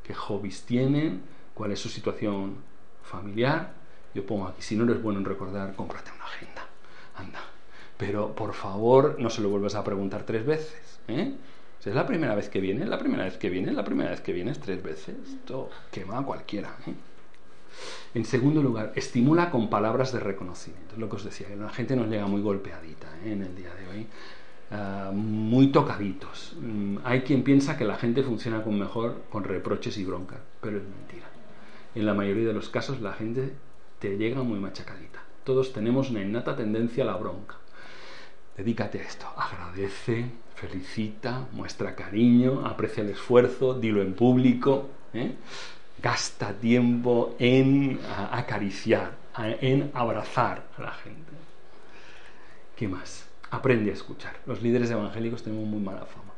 [0.03, 1.23] ¿Qué hobbies tienen?
[1.55, 2.57] ¿Cuál es su situación
[3.01, 3.73] familiar?
[4.13, 6.67] Yo pongo aquí, si no eres bueno en recordar, cómprate una agenda.
[7.15, 7.39] Anda.
[7.97, 10.99] Pero por favor, no se lo vuelvas a preguntar tres veces.
[11.07, 11.33] ¿eh?
[11.83, 14.31] es la primera vez que viene, la primera vez que viene, la primera vez que
[14.31, 15.15] vienes tres veces.
[15.27, 16.77] Esto quema a cualquiera.
[16.85, 16.93] ¿eh?
[18.13, 20.93] En segundo lugar, estimula con palabras de reconocimiento.
[20.93, 23.31] Es lo que os decía, la gente nos llega muy golpeadita ¿eh?
[23.31, 24.07] en el día de hoy,
[24.73, 26.55] ah, muy tocaditos.
[26.59, 30.77] Mm, hay quien piensa que la gente funciona con mejor con reproches y broncas, pero
[30.77, 31.27] es mentira.
[31.95, 33.53] En la mayoría de los casos la gente
[33.99, 35.19] te llega muy machacadita.
[35.43, 37.55] Todos tenemos una innata tendencia a la bronca.
[38.57, 45.35] Dedícate a esto, agradece, felicita, muestra cariño, aprecia el esfuerzo, dilo en público, ¿eh?
[46.01, 47.99] gasta tiempo en
[48.31, 51.31] acariciar, en abrazar a la gente.
[52.75, 53.22] ¿Qué más?
[53.53, 54.39] Aprende a escuchar.
[54.45, 56.33] Los líderes evangélicos tenemos muy mala fama.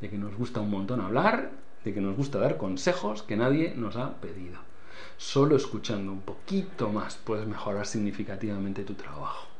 [0.00, 1.50] De que nos gusta un montón hablar,
[1.84, 4.58] de que nos gusta dar consejos que nadie nos ha pedido.
[5.16, 9.56] Solo escuchando un poquito más puedes mejorar significativamente tu trabajo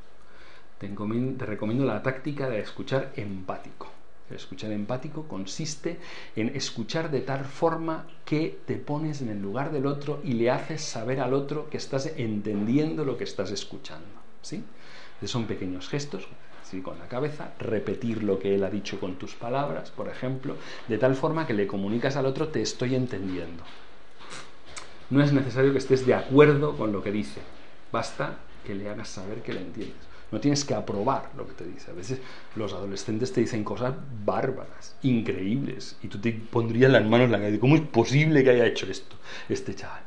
[0.79, 3.89] te, recomiendo la táctica de escuchar empático.
[4.29, 5.99] El escuchar empático consiste
[6.35, 10.51] en escuchar de tal forma que te pones en el lugar del otro y le
[10.51, 14.09] haces saber al otro que estás entendiendo lo que estás escuchando.
[14.43, 14.65] ¿sí?
[15.25, 16.27] Son pequeños gestos,
[16.63, 20.57] así con la cabeza, repetir lo que él ha dicho con tus palabras, por ejemplo,
[20.89, 23.63] de tal forma que le comunicas al otro te estoy entendiendo.
[25.09, 27.41] No es necesario que estés de acuerdo con lo que dice,
[27.93, 30.07] basta que le hagas saber que le entiendes.
[30.33, 31.93] No tienes que aprobar lo que te dice.
[31.93, 32.19] A veces
[32.57, 33.95] los adolescentes te dicen cosas
[34.25, 37.61] bárbaras, increíbles, y tú te pondrías las manos en la cabeza.
[37.61, 39.15] ¿Cómo es posible que haya hecho esto
[39.49, 40.03] este chaval?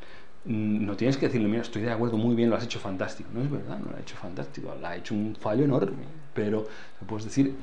[0.50, 3.30] Mm, no tienes que decirle, mira, estoy de acuerdo, muy bien, lo has hecho fantástico.
[3.32, 6.04] No es verdad, no lo ha hecho fantástico, lo ha hecho un fallo enorme.
[6.34, 6.68] Pero
[7.08, 7.56] puedes decir,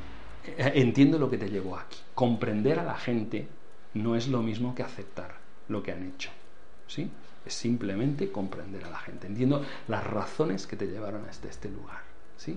[0.47, 1.99] eh, entiendo lo que te llevó aquí.
[2.15, 3.49] Comprender a la gente
[3.95, 5.35] no es lo mismo que aceptar
[5.69, 6.31] lo que han hecho.
[6.87, 7.11] ¿Sí?
[7.45, 9.27] Es simplemente comprender a la gente.
[9.27, 12.03] Entiendo las razones que te llevaron a este, este lugar.
[12.37, 12.57] ¿Sí?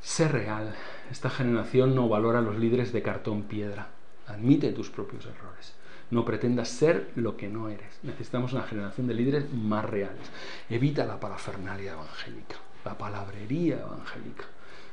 [0.00, 0.76] Sé real.
[1.10, 3.88] Esta generación no valora a los líderes de cartón piedra.
[4.28, 5.74] Admite tus propios errores.
[6.10, 8.00] No pretendas ser lo que no eres.
[8.02, 10.28] Necesitamos una generación de líderes más reales.
[10.68, 14.44] Evita la parafernalia evangélica, la palabrería evangélica.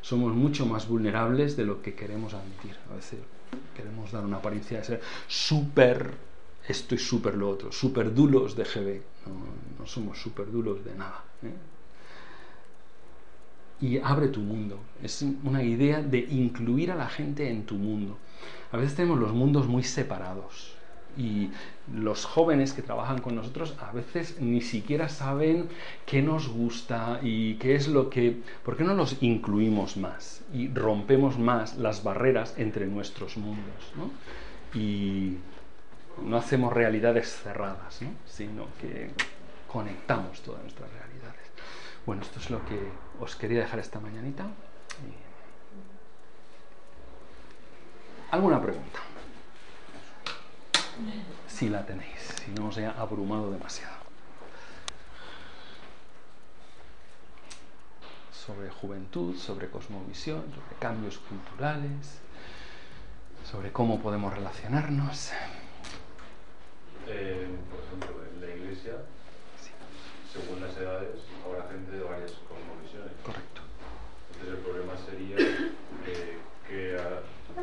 [0.02, 2.76] Somos mucho más vulnerables de lo que queremos admitir.
[2.92, 3.20] A veces
[3.76, 6.14] queremos dar una apariencia de ser súper
[6.68, 9.02] esto y súper lo otro, súper dulos de GB.
[9.80, 11.24] No, somos súper dulos de nada.
[11.44, 11.54] ¿eh?
[13.80, 14.80] y abre tu mundo.
[15.04, 18.18] Es una idea de incluir a la gente en tu mundo.
[18.72, 20.77] A veces tenemos los mundos muy separados
[21.18, 21.50] y
[21.92, 25.68] los jóvenes que trabajan con nosotros a veces ni siquiera saben
[26.06, 28.42] qué nos gusta y qué es lo que...
[28.64, 33.92] ¿Por qué no los incluimos más y rompemos más las barreras entre nuestros mundos?
[33.96, 34.12] ¿no?
[34.80, 35.38] Y
[36.24, 38.10] no hacemos realidades cerradas, ¿no?
[38.26, 39.10] sino que
[39.68, 41.42] conectamos todas nuestras realidades.
[42.06, 42.80] Bueno, esto es lo que
[43.20, 44.46] os quería dejar esta mañanita.
[48.30, 49.07] ¿Alguna pregunta?
[51.48, 53.98] Si la tenéis, si no os he abrumado demasiado.
[58.32, 62.20] Sobre juventud, sobre cosmovisión, sobre cambios culturales,
[63.50, 65.32] sobre cómo podemos relacionarnos.
[67.08, 68.94] Eh, por ejemplo, en la iglesia,
[70.32, 73.14] según las edades, habrá gente de varias cosmovisiones.
[73.24, 73.62] Correcto.
[74.32, 76.38] Entonces el problema sería eh,
[76.68, 77.00] qué,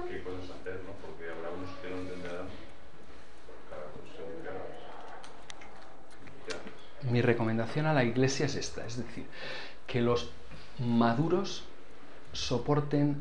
[0.09, 0.93] qué, cosas hacer, ¿no?
[1.05, 2.49] Porque habrá unos que no entenderán
[3.69, 4.25] cada cosa
[7.15, 9.25] Mi recomendación a la iglesia es esta, es decir,
[9.87, 10.31] que los
[10.81, 11.63] maduros
[12.33, 13.19] soporten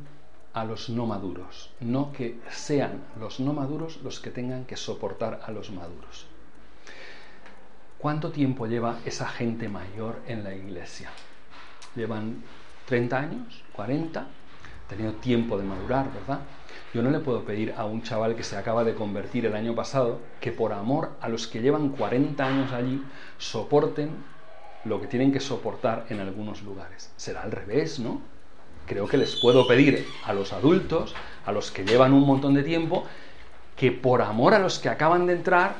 [0.52, 5.42] a los no maduros, no que sean los no maduros los que tengan que soportar
[5.46, 6.26] a los maduros.
[8.00, 11.12] ¿Cuánto tiempo lleva esa gente mayor en la iglesia?
[11.96, 12.42] ¿Llevan
[12.88, 13.64] 30 años?
[13.78, 14.26] ¿40?
[14.86, 16.42] ¿Ha tenido tiempo de madurar, verdad?
[16.94, 19.74] Yo no le puedo pedir a un chaval que se acaba de convertir el año
[19.74, 23.04] pasado que por amor a los que llevan 40 años allí
[23.38, 24.12] soporten
[24.86, 27.12] lo que tienen que soportar en algunos lugares.
[27.16, 28.22] Será al revés, ¿no?
[28.86, 31.16] creo que les puedo pedir a los adultos,
[31.46, 33.06] a los que llevan un montón de tiempo,
[33.76, 35.76] que por amor a los que acaban de entrar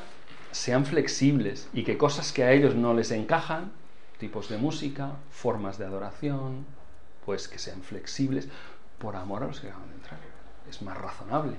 [0.50, 3.72] sean flexibles y que cosas que a ellos no les encajan,
[4.18, 6.66] tipos de música, formas de adoración,
[7.24, 8.48] pues que sean flexibles
[9.04, 10.18] por amor a los que acaban de entrar.
[10.68, 11.56] Es más razonable.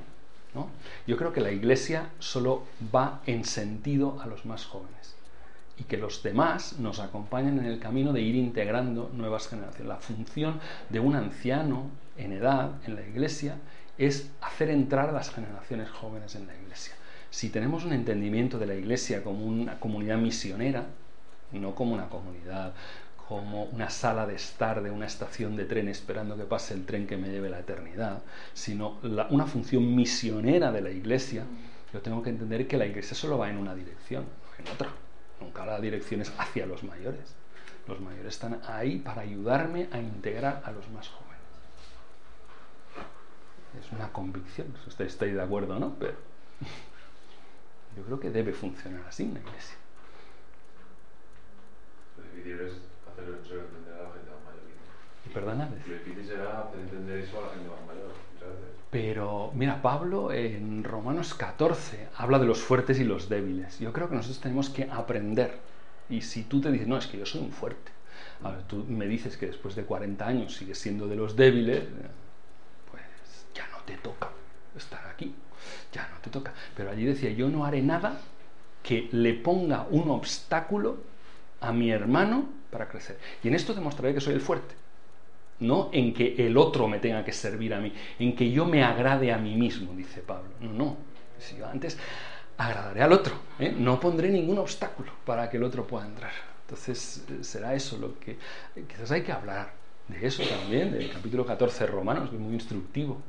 [0.56, 0.70] ¿no?
[1.06, 5.16] Yo creo que la iglesia solo va en sentido a los más jóvenes
[5.78, 9.88] y que los demás nos acompañen en el camino de ir integrando nuevas generaciones.
[9.88, 13.58] La función de un anciano en edad en la iglesia
[13.98, 16.96] es hacer entrar a las generaciones jóvenes en la iglesia.
[17.30, 20.86] Si tenemos un entendimiento de la iglesia como una comunidad misionera,
[21.52, 22.74] no como una comunidad,
[23.28, 27.08] como una sala de estar de una estación de tren esperando que pase el tren
[27.08, 28.22] que me lleve la eternidad,
[28.54, 29.00] sino
[29.30, 31.44] una función misionera de la iglesia,
[31.92, 34.90] yo tengo que entender que la iglesia solo va en una dirección, no en otra.
[35.40, 37.36] Nunca la dirección es hacia los mayores.
[37.88, 41.26] Los mayores están ahí para ayudarme a integrar a los más jóvenes.
[43.80, 45.96] Es una convicción, ustedes estáis de acuerdo, ¿no?
[46.00, 46.14] Pero
[47.98, 49.76] yo creo que debe funcionar así en la iglesia.
[53.18, 55.34] Lo difícil es hacer entender a la gente más mayor.
[55.34, 55.70] Perdona.
[55.70, 58.12] Lo difícil será hacer entender eso a la gente más mayor.
[58.92, 63.80] Pero mira, Pablo en Romanos 14 habla de los fuertes y los débiles.
[63.80, 65.60] Yo creo que nosotros tenemos que aprender.
[66.10, 67.92] Y si tú te dices, no, es que yo soy un fuerte.
[68.44, 71.84] A ver, tú me dices que después de 40 años sigues siendo de los débiles,
[72.90, 73.04] pues
[73.54, 74.30] ya no te toca
[74.78, 75.36] estar aquí.
[75.92, 76.54] Ya no te toca.
[76.78, 78.20] Pero allí decía, yo no haré nada
[78.84, 80.98] que le ponga un obstáculo
[81.68, 83.18] a mi hermano para crecer.
[83.44, 84.76] Y en esto demostraré que soy el fuerte
[85.60, 88.84] no en que el otro me tenga que servir a mí, en que yo me
[88.84, 90.50] agrade a mí mismo, dice Pablo.
[90.60, 90.98] No, no.
[91.40, 91.98] Si yo antes
[92.58, 93.74] agradaré al otro, ¿eh?
[93.78, 96.32] no pondré ningún obstáculo para que el otro pueda entrar.
[96.62, 98.38] Entonces eh, será eso lo que
[98.88, 99.74] quizás hay que hablar
[100.08, 103.22] de eso también, del capítulo 14 de Romanos, que es muy instructivo,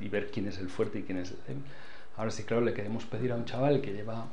[0.00, 1.56] y ver quién es el fuerte y quién es el.
[2.16, 4.26] Ahora sí, claro, le queremos pedir a un chaval que lleva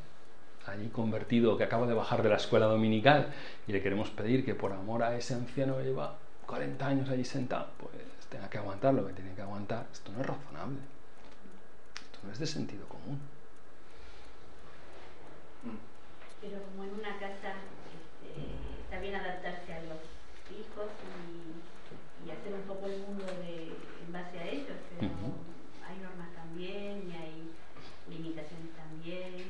[0.68, 3.34] allí convertido, que acaba de bajar de la escuela dominical,
[3.68, 6.16] y le queremos pedir que por amor a ese anciano lleva
[6.46, 7.94] 40 años allí sentado, pues
[8.30, 9.86] tenga que aguantar lo que tiene que aguantar.
[9.92, 10.80] Esto no es razonable.
[11.96, 13.20] Esto no es de sentido común.
[16.42, 17.56] Pero como en una casa
[17.92, 18.32] este,
[18.84, 20.00] está bien adaptarse a los
[20.52, 20.88] hijos
[22.26, 25.14] y, hacer un poco el mundo de, en base a ellos, pero
[25.88, 27.52] hay normas también y hay
[28.10, 29.48] limitaciones también.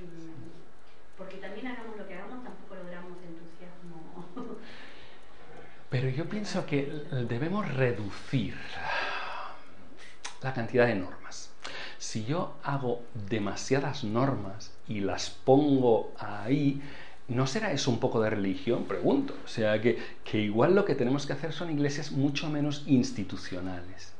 [1.17, 4.57] Porque también hagamos lo que hagamos, tampoco logramos entusiasmo
[5.89, 8.55] pero yo pienso que debemos reducir
[10.41, 11.51] la cantidad de normas.
[11.97, 16.81] Si yo hago demasiadas normas y las pongo ahí,
[17.27, 18.85] ¿no será eso un poco de religión?
[18.85, 19.33] Pregunto.
[19.45, 24.13] O sea, que, que igual lo que tenemos que hacer son iglesias mucho menos institucionales.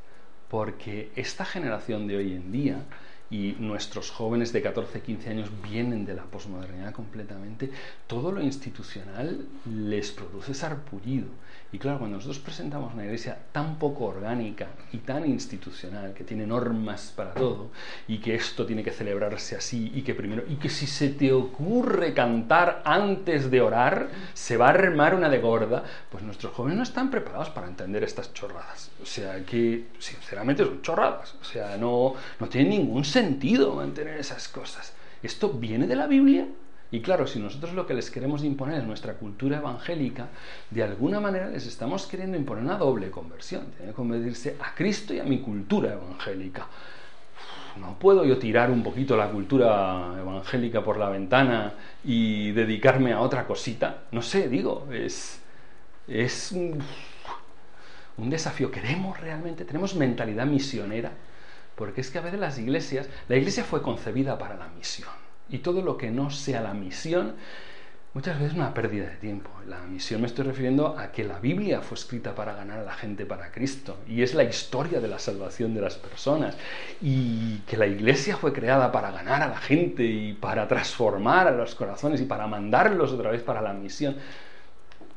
[0.50, 2.86] Porque esta generación de hoy en día
[3.30, 7.70] y nuestros jóvenes de 14, 15 años vienen de la posmodernidad completamente,
[8.08, 11.28] todo lo institucional les produce sarpullido.
[11.72, 16.48] Y claro, cuando nosotros presentamos una iglesia tan poco orgánica y tan institucional, que tiene
[16.48, 17.72] normas para todo,
[18.08, 21.34] y que esto tiene que celebrarse así, y que primero, y que si se te
[21.34, 26.78] ocurre cantar antes de orar, se va a armar una de gorda, pues nuestros jóvenes
[26.78, 28.90] no están preparados para entender estas chorradas.
[29.02, 31.36] O sea, que sinceramente son chorradas.
[31.42, 34.94] O sea, no, no tiene ningún sentido mantener esas cosas.
[35.22, 36.48] ¿Esto viene de la Biblia?
[36.90, 40.30] Y claro, si nosotros lo que les queremos imponer en nuestra cultura evangélica,
[40.70, 43.66] de alguna manera les estamos queriendo imponer una doble conversión.
[43.76, 46.68] Tiene que convertirse a Cristo y a mi cultura evangélica.
[47.78, 51.74] No puedo yo tirar un poquito la cultura evangélica por la ventana
[52.04, 54.04] y dedicarme a otra cosita.
[54.12, 55.42] No sé, digo, es,
[56.08, 56.82] es un,
[58.18, 58.72] un desafío.
[58.72, 59.66] ¿Queremos realmente?
[59.66, 61.12] ¿Tenemos mentalidad misionera?
[61.76, 65.27] Porque es que a veces las iglesias, la iglesia fue concebida para la misión.
[65.50, 67.36] Y todo lo que no sea la misión,
[68.14, 69.50] muchas veces es una pérdida de tiempo.
[69.68, 72.94] La misión me estoy refiriendo a que la Biblia fue escrita para ganar a la
[72.94, 73.98] gente para Cristo.
[74.08, 76.58] Y es la historia de la salvación de las personas.
[77.02, 81.52] Y que la iglesia fue creada para ganar a la gente y para transformar a
[81.52, 84.18] los corazones y para mandarlos otra vez para la misión.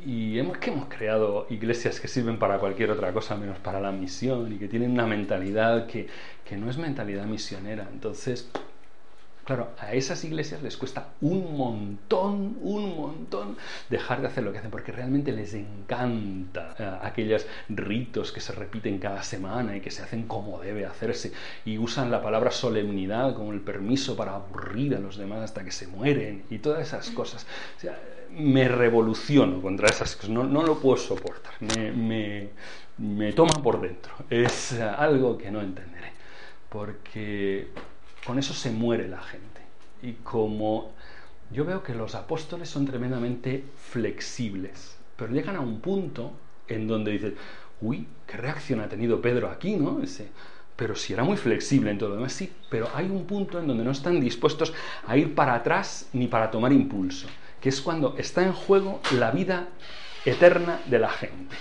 [0.05, 3.93] Y hemos, que hemos creado iglesias que sirven para cualquier otra cosa menos para la
[3.93, 6.07] misión y que tienen una mentalidad que,
[6.45, 7.87] que no es mentalidad misionera.
[7.93, 8.51] Entonces,
[9.51, 13.57] Claro, a esas iglesias les cuesta un montón, un montón
[13.89, 18.53] dejar de hacer lo que hacen porque realmente les encanta eh, aquellos ritos que se
[18.53, 21.33] repiten cada semana y que se hacen como debe hacerse
[21.65, 25.73] y usan la palabra solemnidad como el permiso para aburrir a los demás hasta que
[25.73, 27.45] se mueren y todas esas cosas.
[27.77, 27.99] O sea,
[28.31, 32.51] me revoluciono contra esas cosas, no, no lo puedo soportar, me, me,
[32.99, 36.01] me toma por dentro, es algo que no entenderé
[36.71, 37.69] porque
[38.25, 39.61] con eso se muere la gente.
[40.03, 40.93] Y como
[41.51, 46.33] yo veo que los apóstoles son tremendamente flexibles, pero llegan a un punto
[46.69, 47.35] en donde dicen,
[47.81, 50.01] uy, qué reacción ha tenido Pedro aquí, ¿no?
[50.77, 53.67] Pero si era muy flexible en todo lo demás, sí, pero hay un punto en
[53.67, 54.73] donde no están dispuestos
[55.07, 57.27] a ir para atrás ni para tomar impulso,
[57.61, 59.69] que es cuando está en juego la vida
[60.25, 61.57] eterna de la gente.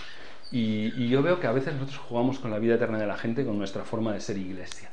[0.52, 3.18] Y, y yo veo que a veces nosotros jugamos con la vida eterna de la
[3.18, 4.90] gente con nuestra forma de ser iglesia.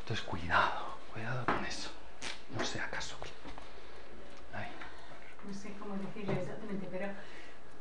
[0.00, 0.89] Entonces, cuidado,
[1.20, 1.90] Cuidado con eso.
[2.56, 3.14] No sé acaso.
[5.46, 7.08] No sé cómo decirlo exactamente, pero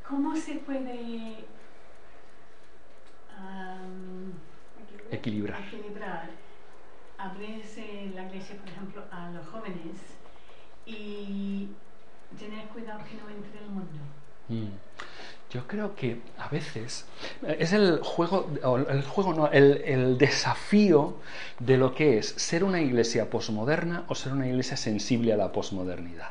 [0.05, 1.45] ¿cómo se puede
[5.09, 5.61] equilibrar.
[5.61, 6.29] equilibrar?
[7.17, 10.01] Abrirse la iglesia, por ejemplo, a los jóvenes
[10.85, 11.69] y
[12.37, 13.99] tener cuidado que no entre el mundo.
[14.49, 14.73] Mm.
[15.49, 17.05] Yo creo que a veces
[17.43, 18.49] eh, es el juego,
[18.89, 21.15] el juego no, el, el, desafío
[21.57, 25.51] de lo que es ser una iglesia posmoderna o ser una iglesia sensible a la
[25.51, 26.29] posmodernidad.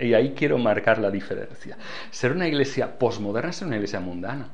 [0.00, 1.76] Y ahí quiero marcar la diferencia.
[2.10, 4.48] Ser una iglesia posmoderna es ser una iglesia mundana.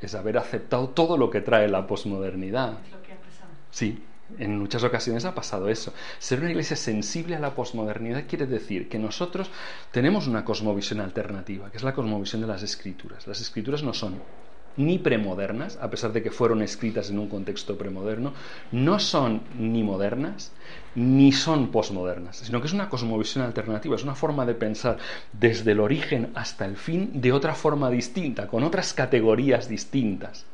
[0.00, 2.74] Es haber aceptado todo lo que trae la posmodernidad.
[2.84, 3.50] Es lo que ha pasado.
[3.70, 4.02] Sí,
[4.38, 5.92] en muchas ocasiones ha pasado eso.
[6.18, 9.50] Ser una iglesia sensible a la posmodernidad quiere decir que nosotros
[9.92, 13.26] tenemos una cosmovisión alternativa, que es la cosmovisión de las escrituras.
[13.26, 14.20] Las escrituras no son
[14.76, 18.34] ni premodernas, a pesar de que fueron escritas en un contexto premoderno,
[18.72, 20.52] no son ni modernas
[20.94, 24.98] ni son posmodernas, sino que es una cosmovisión alternativa, es una forma de pensar
[25.32, 30.46] desde el origen hasta el fin de otra forma distinta, con otras categorías distintas.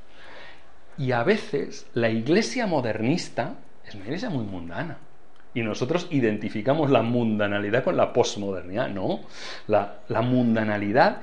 [0.98, 4.98] Y a veces la iglesia modernista es una iglesia muy mundana.
[5.54, 8.88] Y nosotros identificamos la mundanalidad con la posmodernidad.
[8.88, 9.20] No,
[9.66, 11.20] la, la, mundanalidad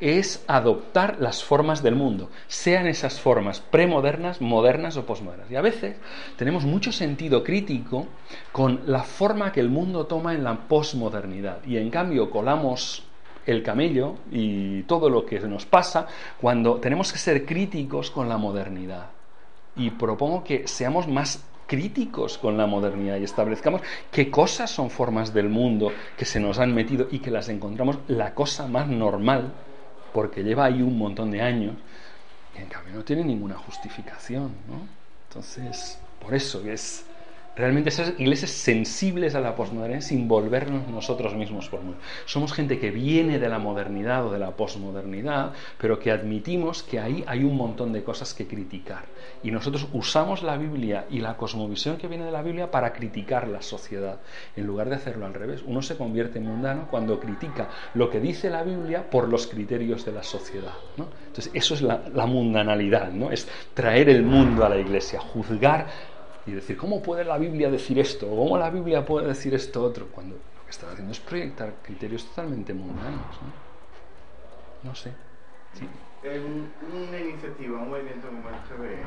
[0.00, 5.50] es adoptar las formas del mundo, sean esas formas premodernas, modernas o posmodernas.
[5.50, 5.96] Y a veces
[6.36, 8.06] tenemos mucho sentido crítico
[8.52, 11.64] con la forma que el mundo toma en la posmodernidad.
[11.64, 13.07] Y en cambio colamos
[13.48, 16.06] el camello y todo lo que nos pasa
[16.40, 19.06] cuando tenemos que ser críticos con la modernidad.
[19.76, 25.32] Y propongo que seamos más críticos con la modernidad y establezcamos qué cosas son formas
[25.32, 29.52] del mundo que se nos han metido y que las encontramos la cosa más normal,
[30.12, 31.74] porque lleva ahí un montón de años,
[32.56, 34.52] y en cambio no tiene ninguna justificación.
[34.68, 34.80] ¿no?
[35.28, 37.04] Entonces, por eso es
[37.58, 41.80] Realmente ser iglesias sensibles a la posmodernidad sin volvernos nosotros mismos por
[42.24, 47.00] Somos gente que viene de la modernidad o de la posmodernidad, pero que admitimos que
[47.00, 49.06] ahí hay un montón de cosas que criticar.
[49.42, 53.48] Y nosotros usamos la Biblia y la cosmovisión que viene de la Biblia para criticar
[53.48, 54.20] la sociedad,
[54.54, 55.64] en lugar de hacerlo al revés.
[55.66, 60.04] Uno se convierte en mundano cuando critica lo que dice la Biblia por los criterios
[60.04, 60.74] de la sociedad.
[60.96, 63.32] Entonces, eso es la, la mundanalidad, ¿no?
[63.32, 66.17] es traer el mundo a la iglesia, juzgar
[66.48, 68.30] y decir, ¿cómo puede la Biblia decir esto?
[68.30, 70.06] ¿O cómo la Biblia puede decir esto otro?
[70.08, 73.36] Cuando lo que está haciendo es proyectar criterios totalmente mundanos.
[74.82, 75.12] No, no sé.
[75.74, 75.86] Sí.
[76.22, 79.04] En una iniciativa, un movimiento como el GB,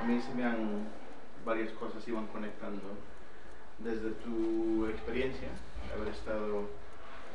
[0.00, 0.88] a mí se me han
[1.44, 2.82] varias cosas iban conectando.
[3.78, 5.48] Desde tu experiencia,
[5.94, 6.68] haber estado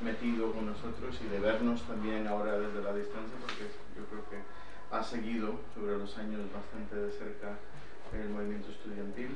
[0.02, 4.38] metido con nosotros y de vernos también ahora desde la distancia, porque yo creo que
[4.96, 7.58] has seguido sobre los años bastante de cerca
[8.14, 9.36] el movimiento estudiantil,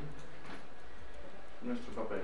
[1.61, 2.21] nuestro papel.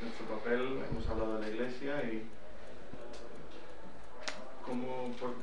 [0.00, 2.28] nuestro papel, hemos hablado de la iglesia y
[4.64, 5.12] cómo...
[5.20, 5.34] Por,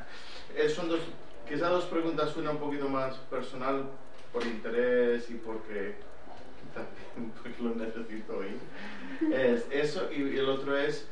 [0.55, 1.01] eh, son dos,
[1.47, 3.89] quizás dos preguntas, una un poquito más personal
[4.31, 5.95] por interés y porque
[6.73, 8.57] también porque lo necesito oír.
[9.31, 11.07] Es eso y, y el otro es,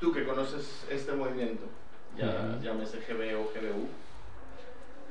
[0.00, 1.66] tú que conoces este movimiento,
[2.16, 2.62] ya, Ujú.
[2.62, 3.88] llámese GB o GBU,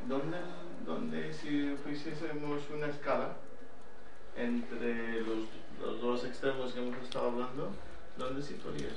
[0.08, 0.38] ¿dónde,
[0.86, 3.36] dónde si pusiésemos una escala
[4.36, 5.48] entre los,
[5.80, 7.72] los dos extremos que hemos estado hablando,
[8.18, 8.94] ¿dónde situarías?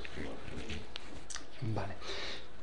[1.61, 1.93] Vale.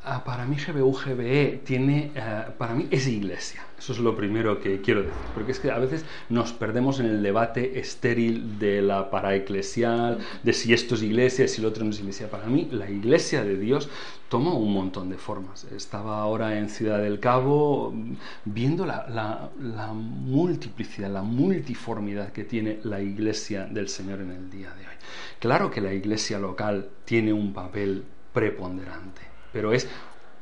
[0.07, 3.65] Ah, para mí GBU, GBE tiene, eh, para mí es iglesia.
[3.79, 5.17] Eso es lo primero que quiero decir.
[5.33, 10.53] Porque es que a veces nos perdemos en el debate estéril de la paraeclesial, de
[10.53, 12.31] si esto es iglesia, si lo otro no es iglesia.
[12.31, 13.89] Para mí la iglesia de Dios
[14.29, 15.65] toma un montón de formas.
[15.65, 23.01] Estaba ahora en Ciudad del Cabo mm, viendo la multiplicidad, la multiformidad que tiene la
[23.01, 24.95] iglesia del Señor en el día de hoy.
[25.39, 29.89] Claro que la iglesia local tiene un papel preponderante, pero es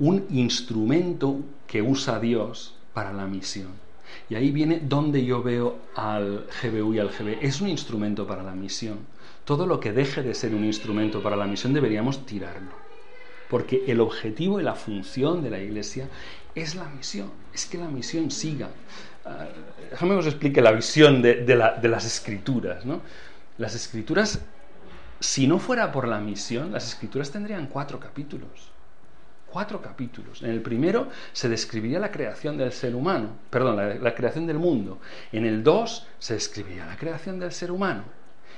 [0.00, 1.38] un instrumento
[1.68, 3.68] que usa Dios para la misión.
[4.28, 7.38] Y ahí viene donde yo veo al GBU y al GB.
[7.40, 8.98] Es un instrumento para la misión.
[9.44, 12.72] Todo lo que deje de ser un instrumento para la misión deberíamos tirarlo.
[13.50, 16.08] Porque el objetivo y la función de la iglesia
[16.54, 18.70] es la misión, es que la misión siga.
[19.24, 19.46] Ah,
[19.90, 22.86] déjame que os explique la visión de, de las escrituras.
[22.86, 23.02] ¿no?
[23.58, 24.40] Las escrituras,
[25.20, 28.72] si no fuera por la misión, las escrituras tendrían cuatro capítulos.
[29.53, 30.42] Cuatro capítulos.
[30.42, 34.98] En el primero se describiría la creación del ser humano, perdón, la, creación del mundo.
[35.30, 38.05] En el 2 se describiría la creación del ser humano.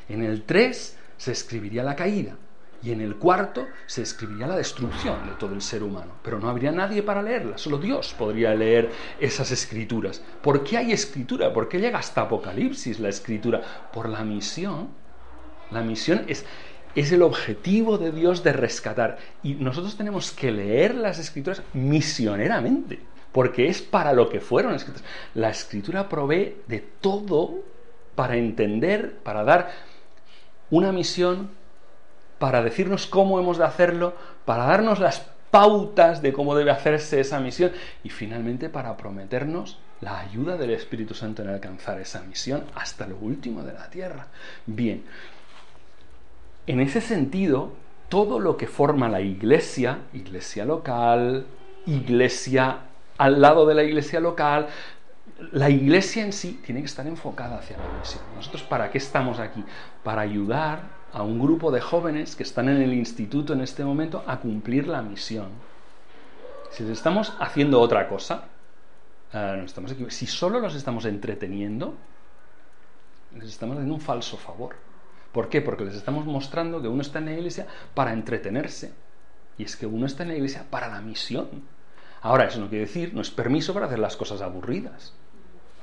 [0.08, 2.36] En el 3 se escribiría la caída.
[2.80, 6.12] Y en el cuarto se escribiría la destrucción de todo el ser humano.
[6.22, 8.88] Pero no habría nadie para leerla, solo Dios podría leer
[9.18, 10.22] esas escrituras.
[10.42, 11.52] ¿Por qué hay escritura?
[11.52, 13.60] ¿Por qué llega hasta Apocalipsis la escritura?
[13.92, 14.90] Por la misión.
[15.72, 16.44] La misión es,
[16.94, 19.18] es el objetivo de Dios de rescatar.
[19.42, 23.00] Y nosotros tenemos que leer las escrituras misioneramente,
[23.32, 25.04] porque es para lo que fueron escritas.
[25.34, 27.62] La escritura provee de todo
[28.14, 29.70] para entender, para dar
[30.70, 31.50] una misión
[32.38, 34.14] para decirnos cómo hemos de hacerlo,
[34.44, 37.72] para darnos las pautas de cómo debe hacerse esa misión
[38.02, 43.16] y finalmente para prometernos la ayuda del Espíritu Santo en alcanzar esa misión hasta lo
[43.16, 44.26] último de la tierra.
[44.66, 45.04] Bien,
[46.66, 47.72] en ese sentido,
[48.08, 51.46] todo lo que forma la iglesia, iglesia local,
[51.86, 52.78] iglesia
[53.18, 54.68] al lado de la iglesia local,
[55.52, 58.22] la iglesia en sí tiene que estar enfocada hacia la misión.
[58.36, 59.64] Nosotros, ¿para qué estamos aquí?
[60.02, 64.24] Para ayudar a un grupo de jóvenes que están en el instituto en este momento
[64.26, 65.48] a cumplir la misión.
[66.70, 68.44] Si les estamos haciendo otra cosa,
[69.32, 69.66] eh,
[70.08, 71.94] si solo los estamos entreteniendo,
[73.34, 74.74] les estamos haciendo un falso favor.
[75.34, 75.60] ¿Por qué?
[75.60, 78.92] Porque les estamos mostrando que uno está en la iglesia para entretenerse.
[79.58, 81.48] Y es que uno está en la iglesia para la misión.
[82.22, 85.12] Ahora, eso no quiere decir, no es permiso para hacer las cosas aburridas.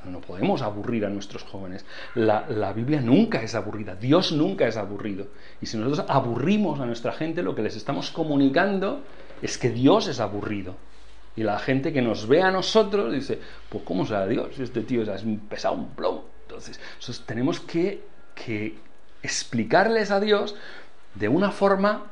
[0.06, 1.86] No podemos aburrir a nuestros jóvenes.
[2.16, 5.28] La, la Biblia nunca es aburrida, Dios nunca es aburrido.
[5.60, 9.04] Y si nosotros aburrimos a nuestra gente, lo que les estamos comunicando
[9.42, 10.76] es que Dios es aburrido.
[11.36, 13.38] Y la gente que nos ve a nosotros dice,
[13.68, 14.58] pues ¿cómo será Dios?
[14.58, 16.24] Este tío es un pesado, un plomo.
[16.48, 16.80] Entonces,
[17.26, 18.91] tenemos que, que
[19.24, 20.56] explicarles a Dios
[21.16, 22.04] de una forma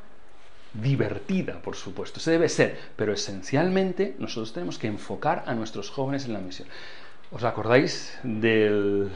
[0.74, 2.20] divertida, por supuesto.
[2.20, 6.68] Se debe ser, pero esencialmente nosotros tenemos que enfocar a nuestros jóvenes en la misión.
[7.32, 9.10] ¿Os acordáis del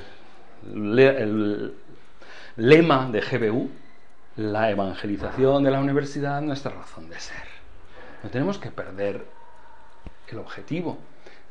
[0.73, 1.75] le- el
[2.57, 3.71] lema de GBU?
[4.37, 7.45] La evangelización de la universidad, nuestra razón de ser.
[8.25, 9.25] No tenemos que perder
[10.29, 10.99] el objetivo.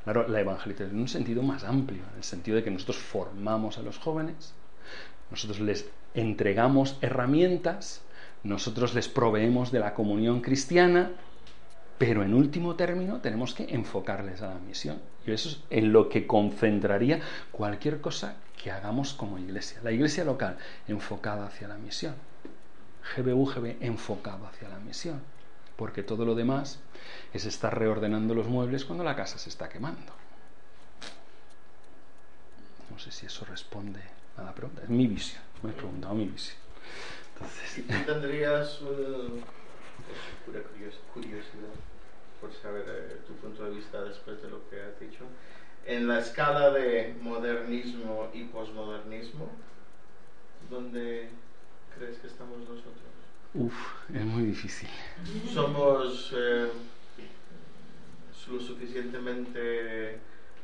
[0.03, 3.77] Claro, la evangelización en un sentido más amplio, en el sentido de que nosotros formamos
[3.77, 4.53] a los jóvenes,
[5.34, 8.03] nosotros les entregamos herramientas,
[8.43, 11.09] nosotros les proveemos de la comunión cristiana,
[11.97, 15.01] pero en último término tenemos que enfocarles a la misión.
[15.25, 17.19] Y eso es en lo que concentraría
[17.51, 19.79] cualquier cosa que hagamos como iglesia.
[19.84, 22.13] La iglesia local enfocada hacia la misión.
[23.17, 25.19] GBU, GB enfocado hacia la misión.
[25.77, 26.79] Porque todo lo demás
[27.34, 30.13] es estar reordenando los muebles cuando la casa se está quemando.
[32.91, 34.84] No sé si eso responde a la pregunta.
[34.84, 35.41] Es mi visión.
[35.61, 36.57] Me he preguntado mi visión.
[37.34, 39.39] Entonces, ¿Tú tendrías uh,
[41.13, 41.73] curiosidad
[42.39, 45.23] por saber eh, tu punto de vista después de lo que has dicho?
[45.86, 49.49] En la escala de modernismo y posmodernismo,
[50.69, 51.29] ¿dónde
[51.97, 52.93] crees que estamos nosotros?
[53.53, 53.73] Uf,
[54.13, 54.89] es muy difícil.
[55.53, 56.69] Somos eh,
[58.47, 60.19] lo suficientemente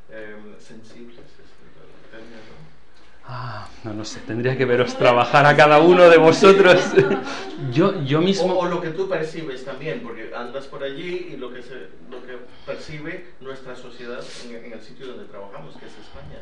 [0.10, 2.79] eh, sensibles, es el término,
[3.26, 6.82] Ah, no lo sé, tendría que veros trabajar a cada uno de vosotros.
[7.72, 8.54] yo, yo mismo...
[8.54, 11.90] O, o lo que tú percibes también, porque andas por allí y lo que, se,
[12.10, 16.40] lo que percibe nuestra sociedad en, en el sitio donde trabajamos, que es España.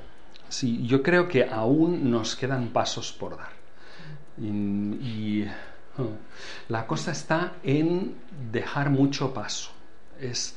[0.49, 3.51] Sí, yo creo que aún nos quedan pasos por dar.
[4.37, 5.51] Y, y,
[5.97, 6.11] oh,
[6.69, 8.15] la cosa está en
[8.51, 9.71] dejar mucho paso.
[10.21, 10.55] Es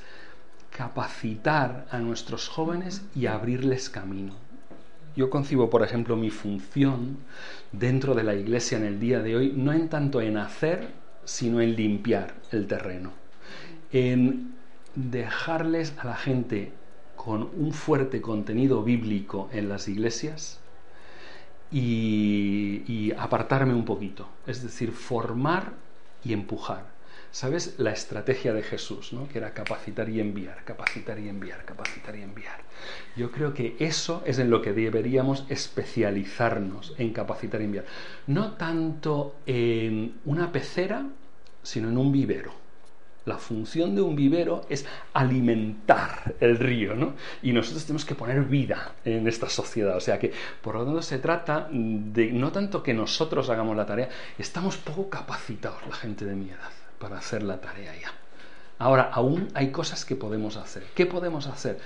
[0.70, 4.34] capacitar a nuestros jóvenes y abrirles camino.
[5.16, 7.18] Yo concibo, por ejemplo, mi función
[7.72, 10.88] dentro de la iglesia en el día de hoy no en tanto en hacer,
[11.24, 13.12] sino en limpiar el terreno,
[13.92, 14.54] en
[14.94, 16.72] dejarles a la gente
[17.16, 20.58] con un fuerte contenido bíblico en las iglesias
[21.70, 25.72] y, apartarme un poquito, es decir, formar
[26.24, 26.86] y empujar.
[27.32, 27.74] ¿Sabes?
[27.78, 29.28] La estrategia de Jesús, ¿no?
[29.28, 32.60] que era capacitar y enviar, capacitar y enviar, capacitar y enviar.
[33.16, 37.84] Yo creo que eso es en lo que deberíamos especializarnos, en capacitar y enviar.
[38.26, 41.06] No tanto en una pecera,
[41.62, 42.52] sino en un vivero.
[43.26, 47.14] La función de un vivero es alimentar el río, ¿no?
[47.42, 49.96] Y nosotros tenemos que poner vida en esta sociedad.
[49.96, 53.86] O sea que, por lo tanto, se trata de no tanto que nosotros hagamos la
[53.86, 56.70] tarea, estamos poco capacitados, la gente de mi edad
[57.01, 58.12] para hacer la tarea ya.
[58.78, 60.84] Ahora, aún hay cosas que podemos hacer.
[60.94, 61.78] ¿Qué podemos hacer?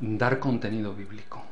[0.00, 1.44] Dar contenido bíblico.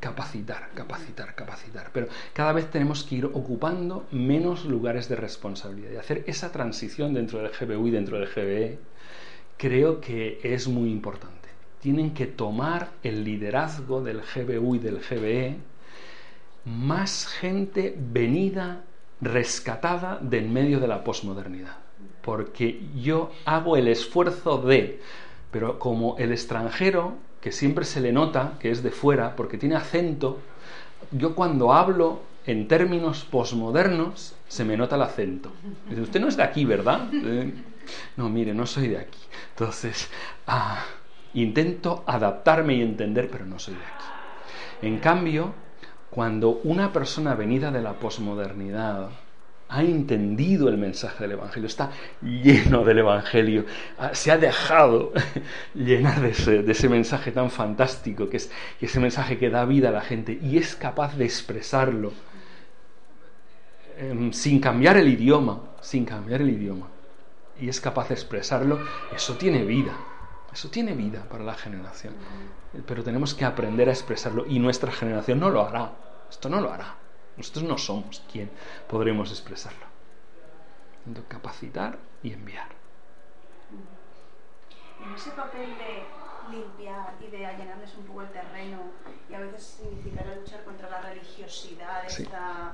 [0.00, 1.90] Capacitar, capacitar, capacitar.
[1.92, 5.92] Pero cada vez tenemos que ir ocupando menos lugares de responsabilidad.
[5.92, 8.78] Y hacer esa transición dentro del GBU y dentro del GBE
[9.56, 11.48] creo que es muy importante.
[11.80, 15.58] Tienen que tomar el liderazgo del GBU y del GBE
[16.64, 18.84] más gente venida,
[19.20, 21.83] rescatada de en medio de la posmodernidad
[22.24, 25.00] porque yo hago el esfuerzo de,
[25.50, 29.76] pero como el extranjero, que siempre se le nota que es de fuera, porque tiene
[29.76, 30.38] acento,
[31.10, 35.52] yo cuando hablo en términos posmodernos, se me nota el acento.
[35.88, 37.08] Dice, usted no es de aquí, ¿verdad?
[37.12, 37.52] Eh,
[38.16, 39.18] no, mire, no soy de aquí.
[39.50, 40.08] Entonces,
[40.46, 40.82] ah,
[41.34, 44.86] intento adaptarme y entender, pero no soy de aquí.
[44.86, 45.52] En cambio,
[46.10, 49.10] cuando una persona venida de la posmodernidad
[49.74, 51.90] ha entendido el mensaje del Evangelio, está
[52.22, 53.64] lleno del Evangelio,
[54.12, 55.12] se ha dejado
[55.74, 60.00] llenar de ese, mensaje tan fantástico, que es ese mensaje que da vida a la
[60.00, 62.12] gente, y es capaz de expresarlo
[63.98, 66.86] em, sin cambiar el idioma, sin cambiar el idioma,
[67.60, 68.78] y es capaz de expresarlo,
[69.12, 69.96] eso tiene vida,
[70.52, 72.14] eso tiene vida para la generación,
[72.86, 75.90] pero tenemos que aprender a expresarlo, y nuestra generación no lo hará,
[76.30, 77.03] esto no lo hará.
[77.36, 78.50] Nosotros no somos quien
[78.88, 79.86] podremos expresarlo.
[81.06, 82.68] Entonces, capacitar y enviar.
[85.04, 88.78] En ese papel de limpiar y de allanarles un poco el terreno
[89.30, 92.22] y a veces significará luchar contra la religiosidad, Sí.
[92.22, 92.72] esta...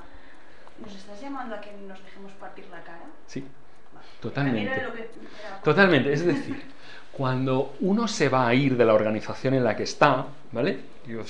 [0.80, 3.04] ¿nos estás llamando a que nos dejemos partir la cara?
[3.26, 3.44] Sí,
[3.92, 4.06] Vale.
[4.20, 4.70] totalmente.
[4.74, 5.11] Que
[5.62, 6.62] Totalmente, es decir,
[7.12, 10.80] cuando uno se va a ir de la organización en la que está, ¿vale?
[11.06, 11.20] Yo,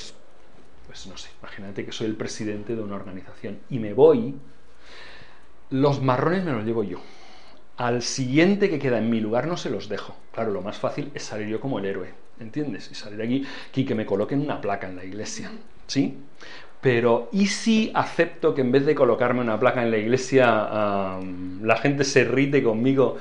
[0.90, 4.34] pues no sé, imagínate que soy el presidente de una organización y me voy,
[5.70, 6.98] los marrones me los llevo yo.
[7.76, 10.16] Al siguiente que queda en mi lugar no se los dejo.
[10.32, 12.90] Claro, lo más fácil es salir yo como el héroe, ¿entiendes?
[12.90, 15.52] Y salir aquí y que me coloquen una placa en la iglesia,
[15.86, 16.18] ¿sí?
[16.80, 21.20] Pero, ¿y si acepto que en vez de colocarme una placa en la iglesia,
[21.62, 23.16] la gente se rite conmigo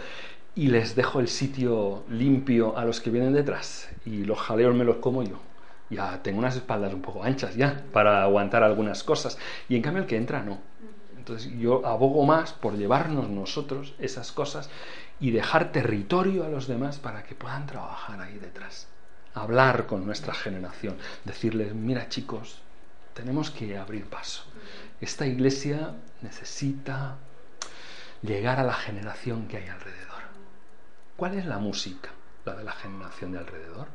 [0.56, 3.92] y les dejo el sitio limpio a los que vienen detrás?
[4.08, 5.49] Y los jaleos me los como yo.
[5.90, 9.38] Ya tengo unas espaldas un poco anchas ya para aguantar algunas cosas.
[9.68, 10.60] Y en cambio el que entra no.
[11.18, 14.70] Entonces yo abogo más por llevarnos nosotros esas cosas
[15.20, 18.88] y dejar territorio a los demás para que puedan trabajar ahí detrás.
[19.34, 22.62] Hablar con nuestra generación, decirles, mira chicos,
[23.14, 24.44] tenemos que abrir paso.
[25.02, 27.18] Esta iglesia necesita
[28.22, 30.24] llegar a la generación que hay alrededor.
[31.16, 32.10] ¿Cuál es la música?
[32.46, 33.88] La de la generación de alrededor.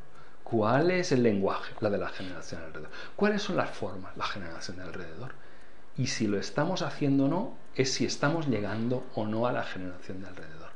[0.44, 1.74] ¿Cuál es el lenguaje?
[1.80, 2.90] La de la generación de alrededor.
[3.16, 4.16] ¿Cuáles son las formas?
[4.16, 5.32] La generación de alrededor.
[5.96, 9.64] Y si lo estamos haciendo o no, es si estamos llegando o no a la
[9.64, 10.68] generación de alrededor.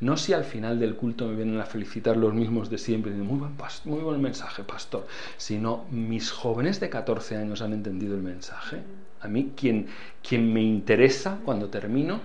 [0.00, 3.38] No si al final del culto me vienen a felicitar los mismos de siempre, muy
[3.38, 8.82] buen, muy buen mensaje, pastor, sino mis jóvenes de 14 años han entendido el mensaje.
[9.20, 9.86] A mí, quien,
[10.26, 12.20] quien me interesa cuando termino,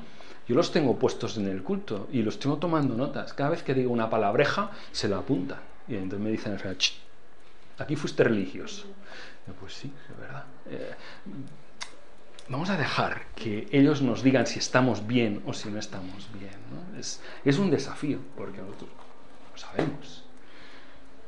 [0.48, 3.34] yo los tengo puestos en el culto y los tengo tomando notas.
[3.34, 5.60] Cada vez que digo una palabreja, se la apuntan.
[5.88, 6.94] Y entonces me dicen al final, "Ch,
[7.80, 8.86] aquí fuiste religioso.
[9.48, 10.44] Yo, pues sí, es verdad.
[10.70, 10.94] Eh,
[12.50, 16.56] vamos a dejar que ellos nos digan si estamos bien o si no estamos bien.
[16.72, 17.00] ¿no?
[17.00, 18.90] Es, es un desafío, porque nosotros
[19.52, 20.24] lo sabemos.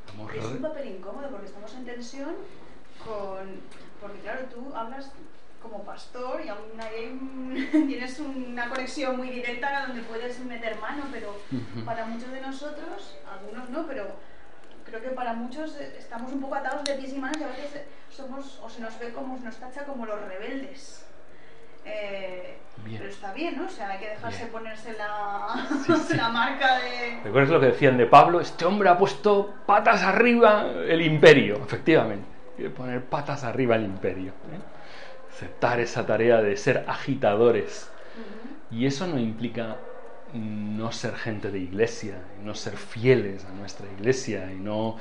[0.06, 2.34] Estamos Es un papel incómodo porque estamos en tensión
[3.04, 3.60] con...
[4.00, 5.10] Porque claro, tú hablas
[5.62, 11.30] como pastor y aún hay tienes una conexión muy directa donde puedes meter mano, pero
[11.52, 11.84] Ujú.
[11.84, 14.16] para muchos de nosotros, algunos no, pero
[14.90, 17.48] creo que para muchos eh, estamos un poco atados de pies y manos y a
[17.48, 21.06] veces eh, somos o se nos ve como se nos tacha como los rebeldes.
[21.84, 23.66] Eh, pero está bien, ¿no?
[23.66, 24.50] O sea, hay que dejarse Bien.
[24.52, 26.16] ponerse la, Sí, sí.
[26.16, 27.20] la marca de...
[27.24, 28.40] ¿Recuerdas lo que decían de Pablo?
[28.40, 31.56] Este hombre ha puesto patas arriba el imperio.
[31.56, 32.26] Efectivamente,
[32.56, 34.32] quiere poner patas arriba el imperio.
[34.32, 34.60] ¿eh?
[35.32, 37.90] Aceptar esa tarea de ser agitadores.
[38.70, 39.76] Y eso no implica
[40.34, 44.96] no ser gente de iglesia, no ser fieles a nuestra iglesia y no,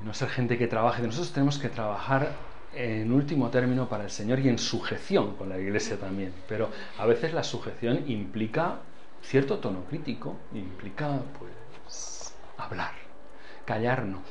[0.00, 1.02] no ser gente que trabaje.
[1.02, 2.32] Nosotros tenemos que trabajar
[2.74, 6.32] en último término para el Señor y en sujeción con la iglesia también.
[6.48, 8.78] Pero a veces la sujeción implica
[9.22, 12.92] cierto tono crítico, implica pues hablar,
[13.64, 14.22] callar no,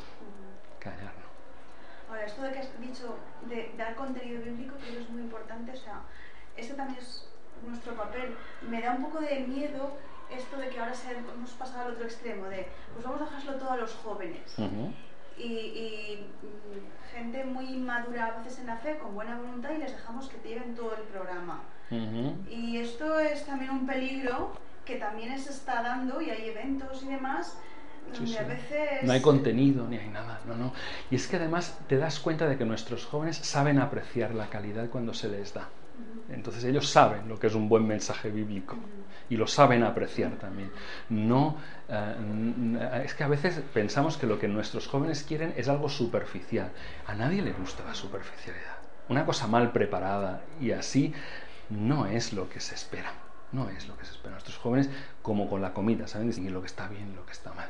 [0.80, 2.10] callar no.
[2.10, 3.18] Ahora, esto de que has dicho
[3.48, 6.02] de dar contenido bíblico que es muy importante, o sea,
[6.58, 7.31] este también es
[7.68, 8.36] nuestro papel.
[8.70, 9.92] Me da un poco de miedo
[10.30, 13.56] esto de que ahora se, hemos pasado al otro extremo, de pues vamos a dejárselo
[13.56, 14.56] todo a los jóvenes.
[15.38, 19.78] Y, y, mm, gente muy madura a veces en la fe, con buena voluntad, y
[19.78, 21.62] les dejamos que te lleven todo el programa.
[22.50, 24.54] Y esto es también un peligro
[24.86, 27.58] que también se está dando, y hay eventos y demás,
[28.14, 28.38] Sí, donde sí.
[28.38, 29.04] a veces...
[29.04, 30.74] No hay contenido ni hay nada, no, no.
[31.10, 34.90] Y es que además te das cuenta de que nuestros jóvenes saben apreciar la calidad
[34.90, 35.70] cuando se les da.
[36.34, 38.76] Entonces ellos saben lo que es un buen mensaje bíblico
[39.30, 40.72] y lo saben apreciar también.
[41.10, 45.90] No, eh, es que a veces pensamos que lo que nuestros jóvenes quieren es algo
[45.90, 46.72] superficial.
[47.08, 48.78] A nadie le gusta la superficialidad.
[49.10, 51.14] Una cosa mal preparada y así
[51.70, 53.12] no es lo que se espera.
[53.52, 54.32] No es lo que se espera.
[54.32, 54.90] Nuestros jóvenes,
[55.22, 57.70] como con la comida, saben distinguir lo que está bien y lo que está mal.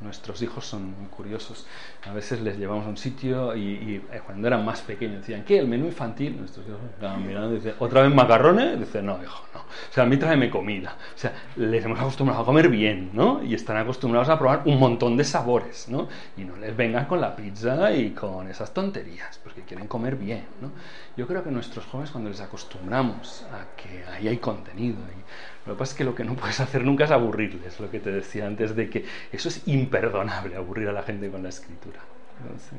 [0.00, 1.66] Nuestros hijos son muy curiosos.
[2.04, 5.44] A veces les llevamos a un sitio y, y, eh, cuando eran más pequeños decían,
[5.44, 5.58] ¿qué?
[5.58, 6.36] ¿El menú infantil?
[6.36, 8.78] Nuestros hijos estaban mirando y dicen, ¿otra vez macarrones?
[8.78, 9.60] Dice, no, hijo, no.
[9.60, 10.96] O sea, a mí tráeme comida.
[11.14, 13.42] O sea, les hemos acostumbrado a comer bien, ¿no?
[13.42, 16.08] Y están acostumbrados a probar un montón de sabores, ¿no?
[16.36, 20.44] Y no les vengan con la pizza y con esas tonterías, porque quieren comer bien,
[20.60, 20.72] ¿no?
[21.16, 25.74] Yo creo que nuestros jóvenes cuando les acostumbramos a que ahí hay contenido y lo
[25.74, 28.12] que pasa es que lo que no puedes hacer nunca es aburrirles, lo que te
[28.12, 32.00] decía antes de que eso es imperdonable, aburrir a la gente con la escritura.
[32.40, 32.78] Entonces,